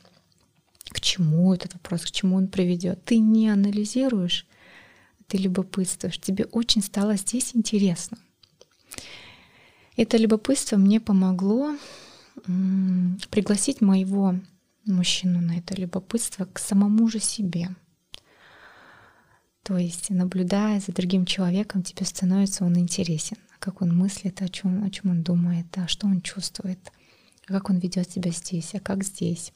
к 0.91 1.01
чему 1.01 1.53
этот 1.53 1.75
вопрос, 1.75 2.03
к 2.03 2.11
чему 2.11 2.37
он 2.37 2.47
приведет. 2.47 3.05
Ты 3.05 3.19
не 3.19 3.49
анализируешь, 3.49 4.47
ты 5.27 5.39
любопытствуешь. 5.39 6.21
Тебе 6.21 6.45
очень 6.47 6.83
стало 6.83 7.17
здесь 7.17 7.51
интересно. 7.55 8.19
Это 9.97 10.17
любопытство 10.17 10.77
мне 10.77 11.01
помогло 11.01 11.77
пригласить 13.31 13.81
моего 13.81 14.35
мужчину 14.87 15.41
на 15.41 15.59
это 15.59 15.75
любопытство 15.75 16.45
к 16.45 16.59
самому 16.59 17.09
же 17.09 17.21
себе. 17.21 17.69
То 19.63 19.77
есть, 19.77 20.11
наблюдая 20.11 20.81
за 20.81 20.93
другим 20.93 21.27
человеком, 21.27 21.83
тебе 21.83 22.07
становится 22.07 22.65
он 22.65 22.79
интересен. 22.79 23.37
Как 23.59 23.83
он 23.83 23.97
мыслит, 23.97 24.41
о 24.41 24.49
чем, 24.49 24.85
о 24.85 24.91
чем 24.91 25.11
он 25.11 25.23
думает, 25.23 25.67
а 25.77 25.87
что 25.87 26.07
он 26.07 26.23
чувствует, 26.23 26.91
как 27.45 27.69
он 27.69 27.79
ведет 27.79 28.11
себя 28.11 28.31
здесь, 28.31 28.75
а 28.75 28.81
как 28.81 29.05
здесь. 29.05 29.53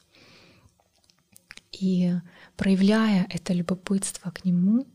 И 1.71 2.13
проявляя 2.55 3.25
это 3.29 3.53
любопытство 3.53 4.29
к 4.29 4.45
нему, 4.45 4.87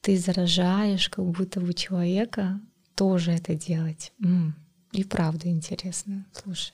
ты 0.00 0.16
заражаешь 0.16 1.10
как 1.10 1.26
будто 1.26 1.60
бы 1.60 1.74
человека 1.74 2.60
тоже 2.94 3.32
это 3.32 3.54
делать. 3.54 4.12
И 4.92 5.04
правда 5.04 5.48
интересно. 5.48 6.26
Слушай. 6.32 6.72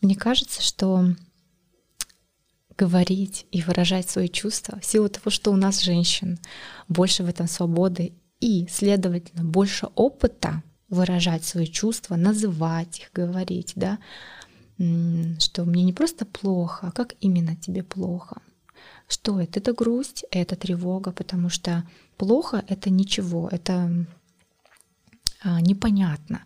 Мне 0.00 0.14
кажется, 0.14 0.62
что 0.62 1.04
говорить 2.76 3.46
и 3.50 3.60
выражать 3.62 4.08
свои 4.08 4.28
чувства 4.28 4.78
в 4.78 4.84
силу 4.84 5.08
того, 5.08 5.30
что 5.30 5.50
у 5.50 5.56
нас 5.56 5.80
женщин 5.80 6.38
больше 6.86 7.24
в 7.24 7.28
этом 7.28 7.48
свободы 7.48 8.12
и, 8.40 8.68
следовательно, 8.70 9.44
больше 9.44 9.88
опыта 9.96 10.62
выражать 10.88 11.44
свои 11.44 11.66
чувства, 11.66 12.14
называть 12.14 13.00
их, 13.00 13.10
говорить, 13.12 13.72
да, 13.74 13.98
что 14.76 15.64
мне 15.64 15.82
не 15.82 15.92
просто 15.92 16.24
плохо, 16.24 16.86
а 16.86 16.92
как 16.92 17.16
именно 17.20 17.56
тебе 17.56 17.82
плохо. 17.82 18.40
Что 19.08 19.40
это? 19.40 19.58
Это 19.58 19.72
грусть, 19.72 20.24
это 20.30 20.54
тревога, 20.54 21.10
потому 21.10 21.48
что 21.48 21.84
плохо— 22.16 22.64
это 22.68 22.90
ничего, 22.90 23.48
это 23.50 24.06
непонятно. 25.44 26.42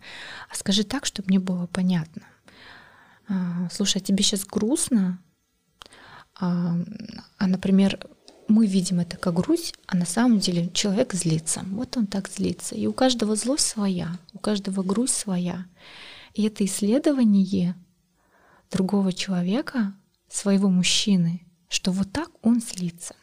А 0.49 0.55
скажи 0.55 0.83
так, 0.83 1.05
чтобы 1.05 1.29
мне 1.29 1.39
было 1.39 1.67
понятно. 1.67 2.23
А, 3.27 3.69
слушай, 3.71 3.97
а 3.97 4.01
тебе 4.01 4.23
сейчас 4.23 4.45
грустно? 4.45 5.19
А, 6.39 6.75
а, 7.37 7.47
например, 7.47 7.99
мы 8.47 8.67
видим 8.67 8.99
это 8.99 9.17
как 9.17 9.33
грусть, 9.33 9.75
а 9.87 9.95
на 9.95 10.05
самом 10.05 10.39
деле 10.39 10.69
человек 10.73 11.13
злится. 11.13 11.63
Вот 11.67 11.97
он 11.97 12.07
так 12.07 12.29
злится. 12.29 12.75
И 12.75 12.85
у 12.87 12.93
каждого 12.93 13.35
злость 13.35 13.67
своя, 13.67 14.17
у 14.33 14.39
каждого 14.39 14.83
грусть 14.83 15.15
своя. 15.15 15.65
И 16.33 16.43
это 16.43 16.65
исследование 16.65 17.75
другого 18.71 19.13
человека, 19.13 19.93
своего 20.29 20.69
мужчины, 20.69 21.41
что 21.69 21.91
вот 21.91 22.11
так 22.11 22.29
он 22.41 22.59
злится. 22.59 23.15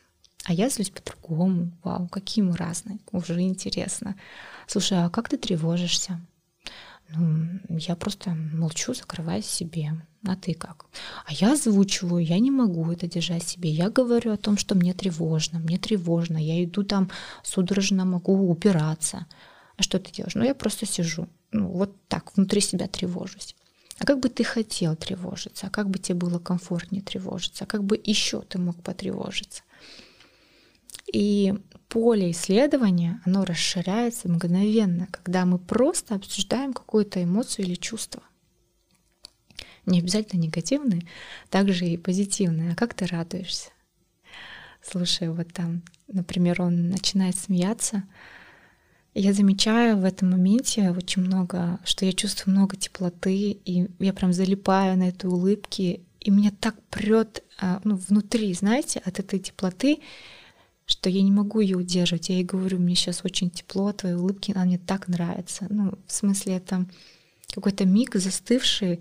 А 0.45 0.53
я 0.53 0.69
злюсь 0.71 0.91
по-другому. 0.91 1.71
Вау, 1.83 2.09
какие 2.09 2.43
мы 2.45 2.57
разные. 2.57 2.99
Уже 3.13 3.41
интересно. 3.41 4.17
Слушай, 4.71 5.05
а 5.05 5.11
как 5.11 5.29
ты 5.29 5.37
тревожишься? 5.37 6.21
Ну, 7.09 7.59
я 7.69 7.97
просто 7.97 8.31
молчу, 8.31 8.95
закрываюсь 8.95 9.47
себе. 9.47 10.07
А 10.25 10.37
ты 10.37 10.55
как? 10.55 10.87
А 11.27 11.33
я 11.33 11.55
озвучиваю, 11.55 12.25
я 12.25 12.39
не 12.39 12.53
могу 12.53 12.89
это 12.93 13.09
держать 13.09 13.43
себе. 13.43 13.69
Я 13.69 13.91
говорю 13.91 14.31
о 14.31 14.37
том, 14.37 14.57
что 14.57 14.77
мне 14.77 14.95
тревожно, 14.95 15.59
мне 15.59 15.77
тревожно. 15.77 16.39
Я 16.39 16.63
иду 16.63 16.85
там 16.85 17.11
судорожно, 17.43 18.05
могу 18.05 18.49
упираться. 18.49 19.27
А 19.77 19.83
что 19.83 19.99
ты 19.99 20.13
делаешь? 20.13 20.37
Ну, 20.37 20.45
я 20.45 20.55
просто 20.55 20.87
сижу. 20.87 21.27
Ну, 21.51 21.67
вот 21.67 21.97
так, 22.07 22.37
внутри 22.37 22.61
себя 22.61 22.87
тревожусь. 22.87 23.57
А 23.99 24.07
как 24.07 24.21
бы 24.21 24.29
ты 24.29 24.45
хотел 24.45 24.95
тревожиться? 24.95 25.67
А 25.67 25.71
как 25.71 25.91
бы 25.91 25.99
тебе 25.99 26.15
было 26.15 26.39
комфортнее 26.39 27.03
тревожиться? 27.03 27.65
А 27.65 27.67
как 27.67 27.83
бы 27.83 28.01
еще 28.01 28.43
ты 28.43 28.59
мог 28.59 28.81
потревожиться? 28.85 29.65
И 31.13 31.55
поле 31.89 32.31
исследования, 32.31 33.21
оно 33.25 33.45
расширяется 33.45 34.29
мгновенно, 34.29 35.09
когда 35.11 35.45
мы 35.45 35.59
просто 35.59 36.15
обсуждаем 36.15 36.73
какую-то 36.73 37.23
эмоцию 37.23 37.67
или 37.67 37.75
чувство. 37.75 38.23
Не 39.87 39.99
обязательно 39.99 40.41
негативные, 40.41 41.03
также 41.49 41.87
и 41.87 41.97
позитивные. 41.97 42.73
А 42.73 42.77
как 42.77 42.95
ты 42.95 43.07
радуешься? 43.07 43.71
Слушай, 44.83 45.31
вот 45.31 45.53
там, 45.53 45.83
например, 46.07 46.63
он 46.63 46.91
начинает 46.91 47.37
смеяться, 47.37 48.05
я 49.15 49.33
замечаю 49.33 49.99
в 49.99 50.05
этом 50.05 50.31
моменте 50.31 50.91
очень 50.91 51.23
много, 51.23 51.81
что 51.85 52.07
я 52.07 52.13
чувствую 52.13 52.55
много 52.55 52.77
теплоты, 52.77 53.51
и 53.51 53.89
я 53.99 54.13
прям 54.13 54.33
залипаю 54.33 54.97
на 54.97 55.09
этой 55.09 55.27
улыбке, 55.27 56.01
и 56.21 56.31
меня 56.31 56.53
так 56.61 56.81
прет 56.91 57.43
а, 57.61 57.81
ну, 57.83 57.97
внутри, 57.97 58.55
знаете, 58.55 59.03
от 59.05 59.19
этой 59.19 59.41
теплоты, 59.41 59.99
что 60.91 61.09
я 61.09 61.23
не 61.23 61.31
могу 61.31 61.61
ее 61.61 61.77
удерживать. 61.77 62.29
Я 62.29 62.37
ей 62.37 62.45
говорю, 62.45 62.79
мне 62.79 62.95
сейчас 62.95 63.21
очень 63.25 63.51
тепло, 63.51 63.93
твои 63.93 64.15
улыбки, 64.15 64.53
она 64.53 64.65
мне 64.65 64.79
так 64.79 65.09
нравится. 65.09 65.67
Ну, 65.71 65.95
в 66.07 66.13
смысле, 66.13 66.57
это 66.57 66.87
какой-то 67.55 67.85
миг 67.85 68.15
застывший, 68.17 69.01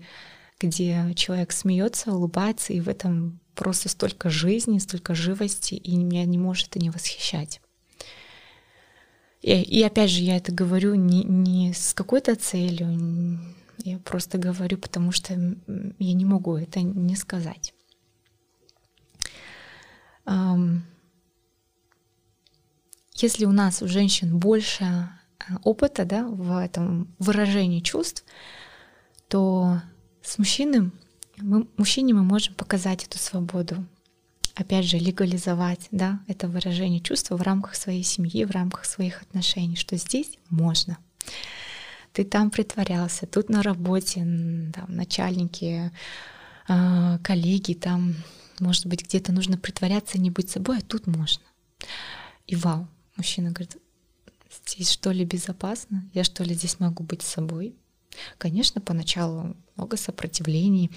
где 0.60 1.12
человек 1.16 1.52
смеется, 1.52 2.12
улыбается, 2.12 2.72
и 2.72 2.80
в 2.80 2.88
этом 2.88 3.40
просто 3.54 3.88
столько 3.88 4.30
жизни, 4.30 4.78
столько 4.78 5.14
живости, 5.14 5.74
и 5.74 5.96
меня 5.96 6.24
не 6.24 6.38
может 6.38 6.68
это 6.68 6.78
не 6.78 6.90
восхищать. 6.90 7.60
И, 9.42 9.52
и 9.52 9.82
опять 9.82 10.10
же, 10.10 10.22
я 10.22 10.36
это 10.36 10.52
говорю 10.52 10.94
не, 10.94 11.24
не 11.24 11.72
с 11.72 11.94
какой-то 11.94 12.36
целью, 12.36 13.40
я 13.84 13.98
просто 13.98 14.38
говорю, 14.38 14.78
потому 14.78 15.12
что 15.12 15.34
я 15.34 16.12
не 16.12 16.24
могу 16.24 16.56
это 16.56 16.80
не 16.82 17.16
сказать. 17.16 17.72
Если 23.22 23.44
у 23.44 23.52
нас 23.52 23.82
у 23.82 23.88
женщин 23.88 24.38
больше 24.38 24.84
э, 24.84 25.54
опыта 25.62 26.06
да, 26.06 26.26
в 26.26 26.56
этом 26.56 27.14
выражении 27.18 27.80
чувств, 27.80 28.24
то 29.28 29.82
с 30.22 30.38
мужчиной 30.38 30.90
мы, 31.36 31.66
мужчине 31.76 32.14
мы 32.14 32.22
можем 32.22 32.54
показать 32.54 33.04
эту 33.04 33.18
свободу. 33.18 33.84
Опять 34.54 34.86
же, 34.86 34.98
легализовать 34.98 35.88
да, 35.90 36.20
это 36.28 36.48
выражение 36.48 37.00
чувства 37.00 37.36
в 37.36 37.42
рамках 37.42 37.74
своей 37.74 38.02
семьи, 38.02 38.44
в 38.44 38.50
рамках 38.52 38.86
своих 38.86 39.20
отношений, 39.22 39.76
что 39.76 39.96
здесь 39.96 40.38
можно. 40.48 40.96
Ты 42.12 42.24
там 42.24 42.50
притворялся, 42.50 43.26
тут 43.26 43.50
на 43.50 43.62
работе, 43.62 44.20
там, 44.74 44.86
начальники, 44.88 45.92
э, 46.68 47.18
коллеги, 47.22 47.74
там, 47.74 48.14
может 48.60 48.86
быть, 48.86 49.04
где-то 49.04 49.32
нужно 49.32 49.58
притворяться, 49.58 50.18
не 50.18 50.30
быть 50.30 50.50
собой, 50.50 50.78
а 50.78 50.82
тут 50.82 51.06
можно. 51.06 51.44
И 52.46 52.56
вау, 52.56 52.88
Мужчина 53.20 53.50
говорит, 53.50 53.76
здесь 54.64 54.90
что 54.90 55.10
ли 55.10 55.26
безопасно? 55.26 56.08
Я 56.14 56.24
что 56.24 56.42
ли 56.42 56.54
здесь 56.54 56.80
могу 56.80 57.04
быть 57.04 57.20
собой? 57.20 57.74
Конечно, 58.38 58.80
поначалу 58.80 59.54
много 59.76 59.98
сопротивлений 59.98 60.90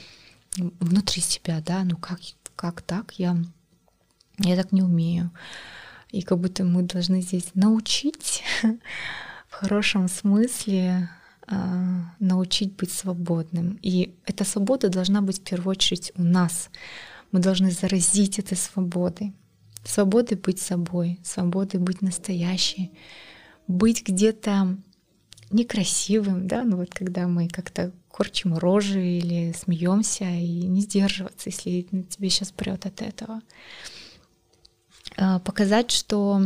внутри 0.56 1.22
себя, 1.22 1.60
да, 1.60 1.84
ну 1.84 1.98
как, 1.98 2.22
как 2.56 2.82
так? 2.82 3.20
Я, 3.20 3.36
я 4.40 4.56
так 4.56 4.72
не 4.72 4.82
умею. 4.82 5.32
И 6.12 6.22
как 6.22 6.40
будто 6.40 6.64
мы 6.64 6.84
должны 6.84 7.20
здесь 7.20 7.50
научить 7.56 8.42
в 9.50 9.54
хорошем 9.56 10.08
смысле 10.08 11.10
а, 11.46 12.06
научить 12.20 12.74
быть 12.78 12.94
свободным. 12.94 13.78
И 13.82 14.16
эта 14.26 14.46
свобода 14.46 14.88
должна 14.88 15.22
быть 15.22 15.40
в 15.40 15.44
первую 15.44 15.72
очередь 15.72 16.14
у 16.16 16.24
нас. 16.24 16.70
Мы 17.34 17.42
должны 17.42 17.70
заразить 17.70 18.40
этой 18.40 18.56
свободой 18.56 19.34
свободы 19.84 20.36
быть 20.36 20.60
собой, 20.60 21.20
свободы 21.24 21.80
быть 21.80 22.02
настоящей, 22.02 22.92
быть 23.68 24.04
где-то 24.08 24.78
некрасивым, 25.52 26.48
да, 26.48 26.64
ну 26.64 26.78
вот 26.78 26.90
когда 26.90 27.28
мы 27.28 27.48
как-то 27.48 27.92
корчим 28.10 28.58
рожи 28.58 29.04
или 29.04 29.54
смеемся 29.54 30.26
и 30.26 30.66
не 30.68 30.82
сдерживаться, 30.82 31.50
если 31.50 31.82
тебе 31.82 32.30
сейчас 32.30 32.52
прет 32.52 32.86
от 32.86 33.02
этого. 33.02 33.42
А, 35.18 35.40
показать, 35.40 35.92
что 35.92 36.42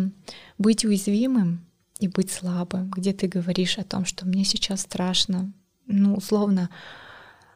быть 0.57 0.85
уязвимым 0.85 1.65
и 1.99 2.07
быть 2.07 2.31
слабым, 2.31 2.89
где 2.89 3.13
ты 3.13 3.27
говоришь 3.27 3.77
о 3.77 3.83
том, 3.83 4.05
что 4.05 4.25
мне 4.25 4.43
сейчас 4.43 4.81
страшно, 4.81 5.51
ну, 5.87 6.15
условно, 6.15 6.69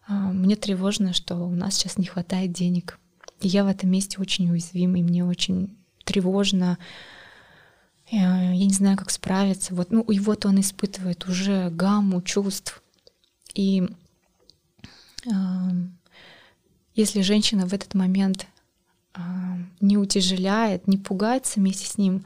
а, 0.07 0.31
мне 0.31 0.55
тревожно, 0.55 1.13
что 1.13 1.35
у 1.35 1.51
нас 1.51 1.75
сейчас 1.75 1.97
не 1.97 2.05
хватает 2.05 2.51
денег, 2.51 2.99
и 3.41 3.47
я 3.47 3.63
в 3.63 3.67
этом 3.67 3.89
месте 3.89 4.19
очень 4.19 4.49
уязвима, 4.49 4.99
и 4.99 5.03
мне 5.03 5.25
очень 5.25 5.75
тревожно. 6.03 6.77
Я, 8.09 8.51
я 8.51 8.65
не 8.65 8.73
знаю, 8.73 8.97
как 8.97 9.09
справиться. 9.09 9.73
Вот, 9.73 9.91
ну, 9.91 10.01
и 10.03 10.19
вот 10.19 10.45
он 10.45 10.59
испытывает 10.59 11.27
уже 11.27 11.69
гамму 11.69 12.21
чувств. 12.21 12.81
И 13.53 13.87
э, 15.25 15.31
если 16.93 17.21
женщина 17.21 17.65
в 17.65 17.73
этот 17.73 17.93
момент 17.93 18.47
э, 19.15 19.19
не 19.79 19.97
утяжеляет, 19.97 20.87
не 20.87 20.97
пугается 20.97 21.59
вместе 21.59 21.87
с 21.87 21.97
ним, 21.97 22.25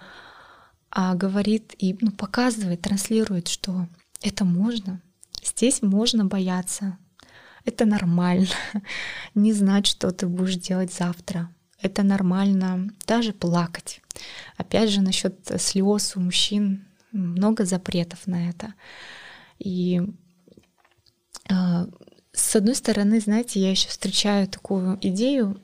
а 0.89 1.15
говорит 1.15 1.75
и 1.77 1.97
ну, 2.01 2.11
показывает, 2.11 2.81
транслирует, 2.81 3.47
что 3.47 3.87
это 4.21 4.43
можно, 4.43 5.01
здесь 5.43 5.81
можно 5.81 6.25
бояться, 6.25 6.97
это 7.65 7.85
нормально, 7.85 8.47
не 9.35 9.53
знать, 9.53 9.87
что 9.87 10.11
ты 10.11 10.27
будешь 10.27 10.55
делать 10.55 10.93
завтра. 10.93 11.49
Это 11.81 12.03
нормально 12.03 12.89
даже 13.05 13.33
плакать. 13.33 14.01
Опять 14.57 14.89
же, 14.89 15.01
насчет 15.01 15.35
слез 15.57 16.15
у 16.15 16.19
мужчин 16.19 16.87
много 17.11 17.65
запретов 17.65 18.27
на 18.27 18.49
это. 18.49 18.73
И 19.59 20.01
э, 21.49 21.87
с 22.31 22.55
одной 22.55 22.75
стороны, 22.75 23.19
знаете, 23.19 23.59
я 23.59 23.71
еще 23.71 23.87
встречаю 23.87 24.47
такую 24.47 24.97
идею, 25.01 25.59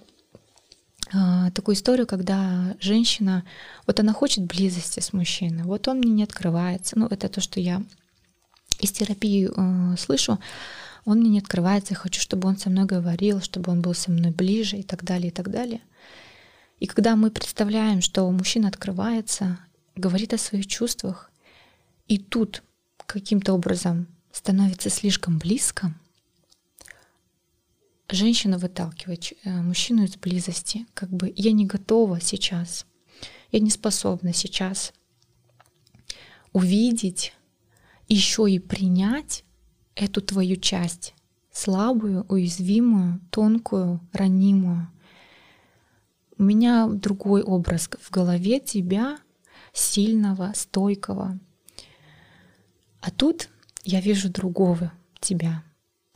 э, 1.13 1.51
такую 1.53 1.75
историю, 1.75 2.07
когда 2.07 2.75
женщина, 2.79 3.43
вот 3.87 3.99
она 3.99 4.13
хочет 4.13 4.45
близости 4.45 4.99
с 4.99 5.13
мужчиной, 5.13 5.63
вот 5.63 5.87
он 5.87 5.99
мне 5.99 6.11
не 6.11 6.23
открывается. 6.23 6.97
Ну, 6.97 7.07
это 7.07 7.29
то, 7.29 7.41
что 7.41 7.59
я 7.59 7.83
из 8.79 8.91
терапии 8.91 9.49
э, 9.53 9.97
слышу. 9.97 10.39
Он 11.05 11.19
мне 11.19 11.29
не 11.29 11.39
открывается, 11.39 11.93
я 11.93 11.97
хочу, 11.97 12.21
чтобы 12.21 12.47
он 12.47 12.57
со 12.57 12.69
мной 12.69 12.85
говорил, 12.85 13.41
чтобы 13.41 13.71
он 13.71 13.81
был 13.81 13.93
со 13.93 14.11
мной 14.11 14.31
ближе 14.31 14.77
и 14.77 14.83
так 14.83 15.03
далее, 15.03 15.29
и 15.29 15.31
так 15.31 15.49
далее. 15.49 15.81
И 16.79 16.87
когда 16.87 17.15
мы 17.15 17.31
представляем, 17.31 18.01
что 18.01 18.29
мужчина 18.31 18.67
открывается, 18.67 19.59
говорит 19.95 20.33
о 20.33 20.37
своих 20.37 20.67
чувствах, 20.67 21.31
и 22.07 22.17
тут 22.17 22.63
каким-то 23.05 23.53
образом 23.53 24.07
становится 24.31 24.89
слишком 24.89 25.37
близко, 25.37 25.93
женщина 28.09 28.57
выталкивает 28.57 29.33
э, 29.43 29.49
мужчину 29.61 30.03
из 30.03 30.15
близости. 30.17 30.85
Как 30.93 31.09
бы 31.09 31.33
я 31.35 31.51
не 31.51 31.65
готова 31.65 32.19
сейчас, 32.19 32.85
я 33.51 33.59
не 33.59 33.69
способна 33.69 34.33
сейчас 34.33 34.93
увидеть, 36.53 37.33
еще 38.07 38.49
и 38.49 38.59
принять 38.59 39.43
эту 40.01 40.19
твою 40.21 40.55
часть, 40.55 41.13
слабую, 41.51 42.25
уязвимую, 42.27 43.21
тонкую, 43.29 44.01
ранимую. 44.11 44.87
У 46.39 46.43
меня 46.43 46.87
другой 46.87 47.43
образ 47.43 47.87
в 48.01 48.09
голове 48.09 48.59
тебя, 48.59 49.19
сильного, 49.73 50.53
стойкого. 50.55 51.37
А 52.99 53.11
тут 53.11 53.49
я 53.83 54.01
вижу 54.01 54.29
другого 54.29 54.91
тебя. 55.19 55.63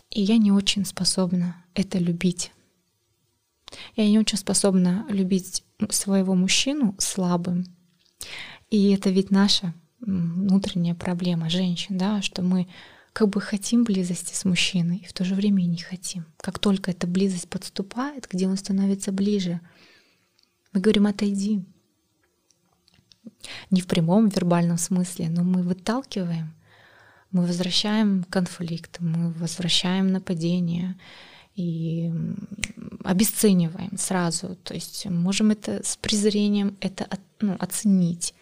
И 0.09 0.21
я 0.21 0.37
не 0.37 0.51
очень 0.51 0.83
способна 0.83 1.63
это 1.75 1.99
любить. 1.99 2.51
Я 3.95 4.09
не 4.09 4.17
очень 4.17 4.39
способна 4.39 5.05
любить 5.09 5.63
своего 5.89 6.33
мужчину 6.33 6.95
слабым. 6.97 7.65
И 8.71 8.91
это 8.91 9.11
ведь 9.11 9.29
наша 9.29 9.75
внутренняя 9.99 10.95
проблема 10.95 11.49
женщин, 11.51 11.99
да, 11.99 12.23
что 12.23 12.41
мы 12.41 12.67
как 13.15 13.29
бы 13.29 13.39
хотим 13.39 13.85
близости 13.85 14.33
с 14.33 14.43
мужчиной, 14.43 14.97
и 14.97 15.05
в 15.05 15.13
то 15.13 15.23
же 15.23 15.35
время 15.35 15.63
и 15.63 15.67
не 15.67 15.77
хотим. 15.77 16.25
Как 16.35 16.59
только 16.59 16.91
эта 16.91 17.07
близость 17.07 17.47
подступает, 17.47 18.27
где 18.29 18.45
он 18.45 18.57
становится 18.57 19.13
ближе, 19.13 19.61
мы 20.73 20.81
говорим 20.81 21.07
«отойди». 21.07 21.63
Не 23.71 23.79
в 23.79 23.87
прямом 23.87 24.27
вербальном 24.27 24.77
смысле, 24.77 25.29
но 25.29 25.45
мы 25.45 25.63
выталкиваем, 25.63 26.53
мы 27.31 27.45
возвращаем 27.45 28.25
конфликт, 28.25 28.99
мы 28.99 29.31
возвращаем 29.31 30.11
нападение 30.11 30.97
и 31.55 32.11
обесцениваем 33.05 33.97
сразу. 33.97 34.57
То 34.57 34.73
есть 34.73 35.05
можем 35.05 35.51
это 35.51 35.81
с 35.85 35.95
презрением 35.95 36.75
это 36.81 37.07
ну, 37.39 37.55
оценить. 37.59 38.33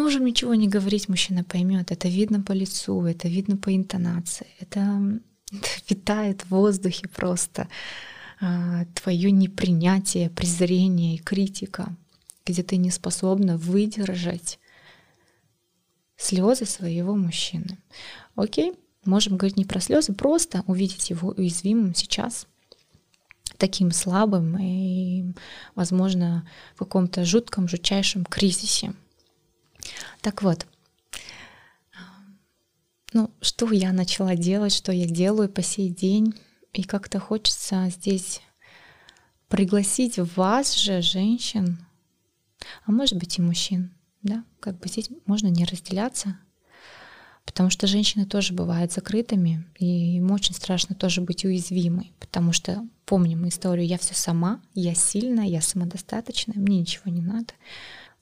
Можем 0.00 0.24
ничего 0.24 0.54
не 0.54 0.66
говорить, 0.66 1.10
мужчина 1.10 1.44
поймет. 1.44 1.90
Это 1.92 2.08
видно 2.08 2.40
по 2.40 2.52
лицу, 2.52 3.04
это 3.04 3.28
видно 3.28 3.58
по 3.58 3.76
интонации. 3.76 4.46
Это, 4.58 4.80
это 5.52 5.68
витает 5.88 6.42
в 6.42 6.50
воздухе 6.50 7.06
просто 7.06 7.68
а, 8.40 8.86
твое 8.94 9.30
непринятие, 9.30 10.30
презрение 10.30 11.16
и 11.16 11.18
критика, 11.18 11.94
где 12.46 12.62
ты 12.62 12.78
не 12.78 12.90
способна 12.90 13.58
выдержать 13.58 14.58
слезы 16.16 16.64
своего 16.64 17.14
мужчины. 17.14 17.78
Окей, 18.36 18.72
можем 19.04 19.36
говорить 19.36 19.58
не 19.58 19.66
про 19.66 19.80
слезы, 19.80 20.14
просто 20.14 20.64
увидеть 20.66 21.10
его 21.10 21.34
уязвимым 21.36 21.94
сейчас, 21.94 22.46
таким 23.58 23.90
слабым 23.92 24.56
и, 24.58 25.34
возможно, 25.74 26.48
в 26.74 26.78
каком-то 26.78 27.26
жутком, 27.26 27.68
жутчайшем 27.68 28.24
кризисе. 28.24 28.94
Так 30.20 30.42
вот, 30.42 30.66
ну, 33.12 33.30
что 33.40 33.70
я 33.72 33.92
начала 33.92 34.36
делать, 34.36 34.72
что 34.72 34.92
я 34.92 35.06
делаю 35.06 35.48
по 35.48 35.62
сей 35.62 35.88
день, 35.88 36.34
и 36.72 36.82
как-то 36.82 37.18
хочется 37.18 37.88
здесь 37.90 38.40
пригласить 39.48 40.18
вас 40.18 40.76
же, 40.76 41.02
женщин, 41.02 41.84
а 42.86 42.92
может 42.92 43.18
быть 43.18 43.38
и 43.38 43.42
мужчин, 43.42 43.90
да, 44.22 44.44
как 44.60 44.78
бы 44.78 44.88
здесь 44.88 45.10
можно 45.26 45.48
не 45.48 45.64
разделяться, 45.64 46.38
потому 47.44 47.70
что 47.70 47.88
женщины 47.88 48.26
тоже 48.26 48.54
бывают 48.54 48.92
закрытыми, 48.92 49.66
и 49.78 50.16
им 50.18 50.30
очень 50.30 50.54
страшно 50.54 50.94
тоже 50.94 51.20
быть 51.20 51.44
уязвимой, 51.44 52.12
потому 52.20 52.52
что 52.52 52.86
помним 53.06 53.48
историю 53.48 53.86
«я 53.86 53.98
все 53.98 54.14
сама», 54.14 54.60
«я 54.74 54.94
сильная», 54.94 55.46
«я 55.46 55.60
самодостаточная», 55.60 56.56
«мне 56.56 56.78
ничего 56.78 57.10
не 57.10 57.22
надо». 57.22 57.52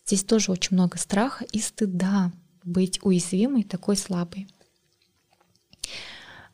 Здесь 0.08 0.24
тоже 0.24 0.52
очень 0.52 0.74
много 0.74 0.96
страха 0.96 1.44
и 1.52 1.60
стыда 1.60 2.32
быть 2.64 2.98
уязвимой, 3.02 3.62
такой 3.62 3.94
слабой. 3.94 4.48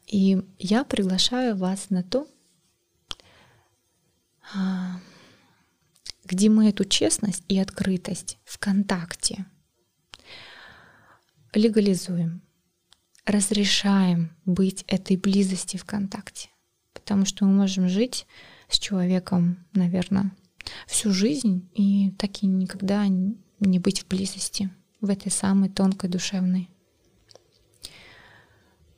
И 0.09 0.43
я 0.59 0.83
приглашаю 0.83 1.57
вас 1.57 1.89
на 1.89 2.03
то, 2.03 2.27
а, 4.53 4.99
где 6.25 6.49
мы 6.49 6.69
эту 6.71 6.85
честность 6.85 7.45
и 7.47 7.57
открытость 7.61 8.39
в 8.45 8.59
контакте 8.59 9.47
легализуем, 11.53 12.43
разрешаем 13.25 14.35
быть 14.45 14.83
этой 14.89 15.17
близости 15.17 15.77
в 15.77 15.85
контакте. 15.85 16.49
Потому 16.93 17.25
что 17.25 17.45
мы 17.45 17.53
можем 17.53 17.89
жить 17.89 18.27
с 18.69 18.81
человеком, 18.81 19.65
наверное, 19.75 20.33
всю 20.89 21.13
жизнь 21.13 21.71
и 21.75 22.11
так 22.19 22.43
и 22.43 22.47
никогда 22.47 23.07
не 23.67 23.79
быть 23.79 24.03
в 24.03 24.09
близости, 24.09 24.71
в 25.01 25.11
этой 25.11 25.31
самой 25.31 25.69
тонкой 25.69 26.11
душевной. 26.11 26.69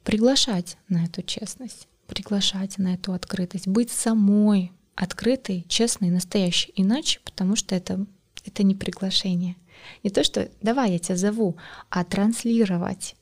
Приглашать 0.05 0.77
на 0.89 1.05
эту 1.05 1.23
честность, 1.23 1.89
приглашать 2.07 2.79
на 2.79 2.95
эту 2.95 3.13
открытость, 3.13 3.67
быть 3.67 3.91
самой 3.91 4.73
открытой, 4.95 5.65
честной, 5.69 6.11
настоящей. 6.11 6.73
Иначе, 6.77 7.21
потому 7.25 7.57
что 7.57 7.75
это, 7.75 8.07
это 8.45 8.63
не 8.63 8.75
приглашение. 8.75 9.57
Не 10.03 10.11
то, 10.11 10.25
что 10.25 10.49
давай 10.63 10.93
я 10.93 10.99
тебя 10.99 11.17
зову, 11.17 11.57
а 11.91 12.05
транслировать. 12.05 13.17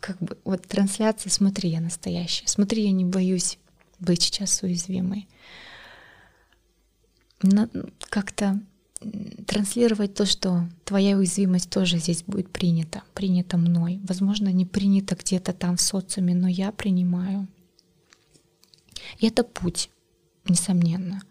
Как 0.00 0.18
бы 0.18 0.36
вот 0.44 0.66
трансляция, 0.66 1.30
смотри, 1.30 1.70
я 1.70 1.80
настоящая, 1.80 2.48
смотри, 2.48 2.84
я 2.84 2.92
не 2.92 3.04
боюсь 3.04 3.58
быть 4.00 4.22
сейчас 4.22 4.62
уязвимой. 4.62 5.28
Как-то 8.08 8.60
транслировать 9.46 10.14
то, 10.14 10.26
что 10.26 10.68
твоя 10.84 11.16
уязвимость 11.16 11.70
тоже 11.70 11.98
здесь 11.98 12.22
будет 12.24 12.50
принята, 12.50 13.02
принята 13.14 13.56
мной. 13.56 14.00
Возможно, 14.04 14.48
не 14.48 14.66
принята 14.66 15.16
где-то 15.16 15.52
там 15.52 15.76
в 15.76 15.80
социуме, 15.80 16.34
но 16.34 16.48
я 16.48 16.72
принимаю. 16.72 17.48
И 19.18 19.26
это 19.26 19.44
путь, 19.44 19.90
несомненно. 20.48 21.22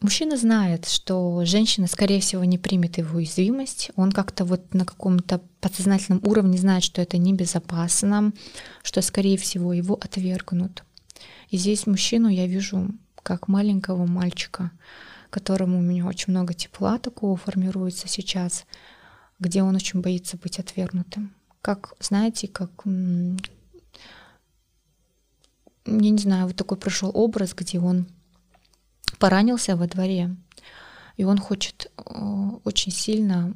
Мужчина 0.00 0.36
знает, 0.36 0.88
что 0.88 1.44
женщина, 1.44 1.86
скорее 1.86 2.20
всего, 2.20 2.42
не 2.42 2.58
примет 2.58 2.98
его 2.98 3.18
уязвимость. 3.18 3.92
Он 3.94 4.10
как-то 4.10 4.44
вот 4.44 4.74
на 4.74 4.84
каком-то 4.84 5.40
подсознательном 5.60 6.20
уровне 6.24 6.58
знает, 6.58 6.82
что 6.82 7.00
это 7.00 7.18
небезопасно, 7.18 8.32
что, 8.82 9.00
скорее 9.00 9.38
всего, 9.38 9.72
его 9.72 9.94
отвергнут. 9.94 10.82
И 11.50 11.56
здесь 11.56 11.86
мужчину 11.86 12.28
я 12.28 12.48
вижу 12.48 12.88
как 13.22 13.48
маленького 13.48 14.06
мальчика, 14.06 14.70
которому 15.30 15.78
у 15.78 15.82
меня 15.82 16.06
очень 16.06 16.32
много 16.32 16.54
тепла 16.54 16.98
такого 16.98 17.36
формируется 17.36 18.08
сейчас, 18.08 18.66
где 19.38 19.62
он 19.62 19.74
очень 19.74 20.00
боится 20.00 20.36
быть 20.36 20.58
отвергнутым. 20.58 21.34
Как, 21.60 21.94
знаете, 22.00 22.48
как 22.48 22.70
я 22.84 23.36
не 25.86 26.18
знаю, 26.18 26.46
вот 26.46 26.56
такой 26.56 26.78
прошел 26.78 27.10
образ, 27.12 27.54
где 27.54 27.80
он 27.80 28.06
поранился 29.18 29.76
во 29.76 29.86
дворе, 29.86 30.34
и 31.16 31.24
он 31.24 31.38
хочет 31.38 31.90
э, 31.96 32.50
очень 32.64 32.92
сильно 32.92 33.54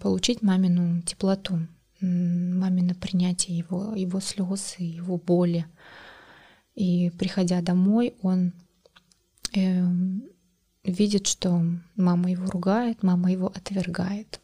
получить 0.00 0.42
мамину 0.42 1.02
теплоту, 1.02 1.66
мамино 2.00 2.94
принятие 2.94 3.58
его, 3.58 3.94
его 3.94 4.20
слез 4.20 4.76
и 4.78 4.84
его 4.84 5.16
боли. 5.16 5.66
И 6.78 7.10
приходя 7.18 7.60
домой, 7.60 8.14
он 8.22 8.52
э, 9.52 9.84
видит, 10.84 11.26
что 11.26 11.60
мама 11.96 12.30
его 12.30 12.48
ругает, 12.48 13.02
мама 13.02 13.32
его 13.32 13.48
отвергает. 13.48 14.38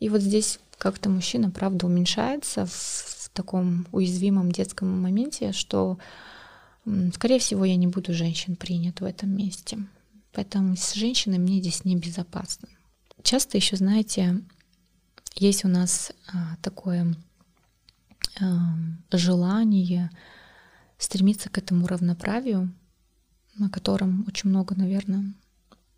И 0.00 0.08
вот 0.08 0.20
здесь 0.20 0.58
как-то 0.78 1.08
мужчина, 1.08 1.52
правда, 1.52 1.86
уменьшается 1.86 2.66
в 2.66 3.30
таком 3.32 3.86
уязвимом 3.92 4.50
детском 4.50 5.00
моменте, 5.00 5.52
что, 5.52 5.96
скорее 7.14 7.38
всего, 7.38 7.64
я 7.64 7.76
не 7.76 7.86
буду 7.86 8.12
женщин 8.12 8.56
принят 8.56 9.00
в 9.00 9.04
этом 9.04 9.30
месте. 9.30 9.78
Поэтому 10.32 10.74
с 10.74 10.94
женщиной 10.94 11.38
мне 11.38 11.60
здесь 11.60 11.84
небезопасно. 11.84 12.66
Часто 13.22 13.56
еще, 13.56 13.76
знаете, 13.76 14.42
есть 15.36 15.64
у 15.64 15.68
нас 15.68 16.10
а, 16.34 16.56
такое 16.62 17.14
а, 18.40 18.74
желание 19.12 20.10
стремиться 20.98 21.48
к 21.50 21.58
этому 21.58 21.86
равноправию, 21.86 22.72
на 23.56 23.70
котором 23.70 24.24
очень 24.28 24.50
много, 24.50 24.74
наверное, 24.74 25.32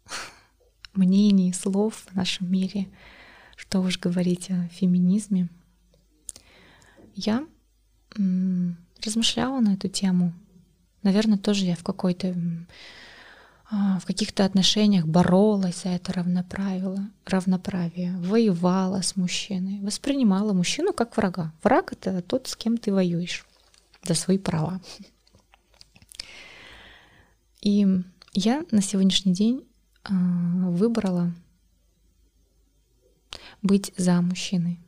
мнений, 0.95 1.53
слов 1.53 2.07
в 2.11 2.15
нашем 2.15 2.51
мире, 2.51 2.89
что 3.57 3.81
уж 3.81 3.99
говорить 3.99 4.51
о 4.51 4.69
феминизме. 4.69 5.49
Я 7.15 7.47
размышляла 9.05 9.61
на 9.61 9.75
эту 9.75 9.89
тему. 9.89 10.33
Наверное, 11.03 11.39
тоже 11.39 11.65
я 11.65 11.77
в 11.77 11.83
какой-то 11.85 12.35
а, 13.71 13.99
в 14.01 14.07
каких-то 14.07 14.45
отношениях 14.45 15.07
боролась 15.07 15.83
за 15.83 15.91
это 15.91 16.13
равноправие, 16.15 17.11
равноправие, 17.27 18.17
воевала 18.19 19.03
с 19.03 19.15
мужчиной, 19.15 19.81
воспринимала 19.81 20.55
мужчину 20.55 20.93
как 20.93 21.17
врага. 21.17 21.53
Враг— 21.63 21.93
это 22.01 22.23
тот, 22.23 22.49
с 22.49 22.57
кем 22.57 22.79
ты 22.79 22.93
воюешь 22.93 23.45
за 24.03 24.15
свои 24.15 24.39
права. 24.39 24.81
И 27.61 27.87
я 28.33 28.65
на 28.71 28.83
сегодняшний 28.83 29.33
день 29.33 29.67
а, 30.05 30.13
выбрала 30.71 31.35
быть 33.63 33.93
за 33.97 34.21
мужчиной. 34.21 34.81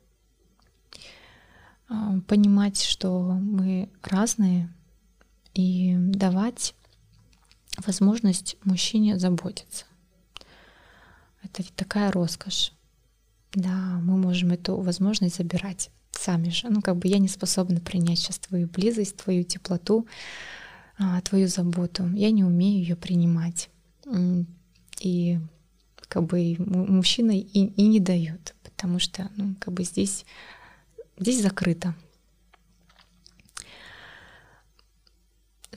А, 1.89 2.21
понимать, 2.29 2.81
что 2.81 3.33
мы 3.33 3.91
разные, 4.03 4.73
и 5.55 5.97
давать 5.97 6.75
возможность 7.79 8.57
мужчине 8.65 9.19
заботиться. 9.19 9.85
Это 11.43 11.63
ведь 11.63 11.75
такая 11.75 12.13
роскошь. 12.13 12.73
Да, 13.53 13.99
мы 14.03 14.17
можем 14.17 14.53
эту 14.53 14.77
возможность 14.77 15.37
забирать 15.37 15.91
сами 16.13 16.51
же. 16.51 16.69
Ну, 16.69 16.83
как 16.83 16.97
бы 16.97 17.09
я 17.09 17.19
не 17.19 17.29
способна 17.29 17.81
принять 17.81 18.19
сейчас 18.19 18.39
твою 18.39 18.69
близость, 18.69 19.17
твою 19.17 19.45
теплоту, 19.45 20.07
а, 20.99 21.21
твою 21.23 21.49
заботу. 21.49 22.09
Я 22.13 22.31
не 22.31 22.45
умею 22.45 22.81
ее 22.81 22.97
принимать. 22.97 23.71
И 25.01 25.39
как 26.09 26.25
бы 26.25 26.57
мужчина 26.59 27.39
и, 27.39 27.43
и 27.43 27.87
не 27.87 28.01
дает, 28.01 28.55
потому 28.63 28.99
что 28.99 29.31
ну, 29.37 29.55
как 29.61 29.73
бы 29.73 29.85
здесь, 29.85 30.27
здесь 31.19 31.41
закрыто. 31.41 31.95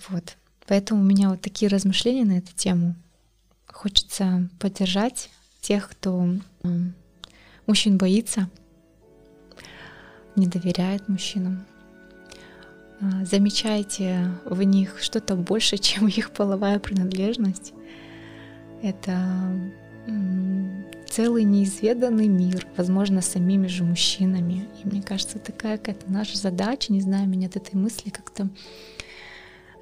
Вот. 0.09 0.37
Поэтому 0.67 1.01
у 1.01 1.05
меня 1.05 1.29
вот 1.29 1.41
такие 1.41 1.69
размышления 1.69 2.25
на 2.25 2.37
эту 2.39 2.53
тему. 2.53 2.95
Хочется 3.67 4.49
поддержать 4.59 5.29
тех, 5.61 5.89
кто 5.89 6.27
мужчин 7.65 7.97
боится, 7.97 8.49
не 10.35 10.47
доверяет 10.47 11.07
мужчинам. 11.09 11.65
А, 13.01 13.25
замечайте 13.25 14.29
в 14.45 14.61
них 14.63 14.97
что-то 15.01 15.35
больше, 15.35 15.77
чем 15.79 16.07
их 16.07 16.31
половая 16.31 16.79
принадлежность. 16.79 17.73
Это 18.81 19.17
целый 21.13 21.43
неизведанный 21.43 22.27
мир, 22.27 22.65
возможно, 22.75 23.21
самими 23.21 23.67
же 23.67 23.83
мужчинами. 23.83 24.67
И 24.83 24.87
мне 24.87 25.03
кажется, 25.03 25.37
такая 25.37 25.77
какая-то 25.77 26.11
наша 26.11 26.37
задача, 26.39 26.91
не 26.91 27.01
знаю, 27.01 27.29
меня 27.29 27.47
от 27.47 27.55
этой 27.55 27.75
мысли 27.75 28.09
как-то 28.09 28.49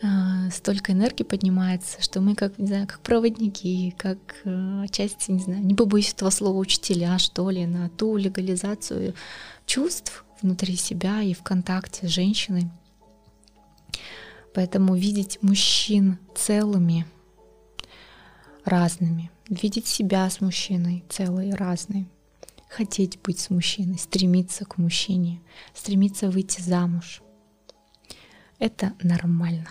а, 0.03 0.49
столько 0.49 0.91
энергии 0.91 1.23
поднимается, 1.23 2.01
что 2.01 2.19
мы 2.19 2.35
как, 2.35 2.59
не 2.59 2.67
знаю, 2.67 2.85
как 2.85 2.99
проводники, 2.99 3.95
как 3.97 4.17
э, 4.43 4.85
часть, 4.91 5.29
не 5.29 5.39
знаю, 5.39 5.63
не 5.63 5.73
побоюсь 5.73 6.11
этого 6.11 6.31
слова, 6.31 6.57
учителя, 6.57 7.17
что 7.17 7.49
ли, 7.49 7.65
на 7.65 7.87
ту 7.87 8.17
легализацию 8.17 9.13
чувств 9.65 10.25
внутри 10.41 10.75
себя 10.75 11.21
и 11.21 11.33
в 11.33 11.43
контакте 11.43 12.07
с 12.07 12.09
женщиной. 12.09 12.69
Поэтому 14.53 14.95
видеть 14.95 15.39
мужчин 15.41 16.17
целыми, 16.35 17.05
разными, 18.65 19.31
видеть 19.49 19.87
себя 19.87 20.29
с 20.29 20.41
мужчиной 20.41 21.03
целой, 21.09 21.53
разной, 21.53 22.07
хотеть 22.67 23.19
быть 23.21 23.39
с 23.39 23.49
мужчиной, 23.49 23.97
стремиться 23.97 24.65
к 24.65 24.77
мужчине, 24.77 25.41
стремиться 25.73 26.29
выйти 26.29 26.61
замуж. 26.61 27.21
Это 28.59 28.93
нормально. 29.01 29.69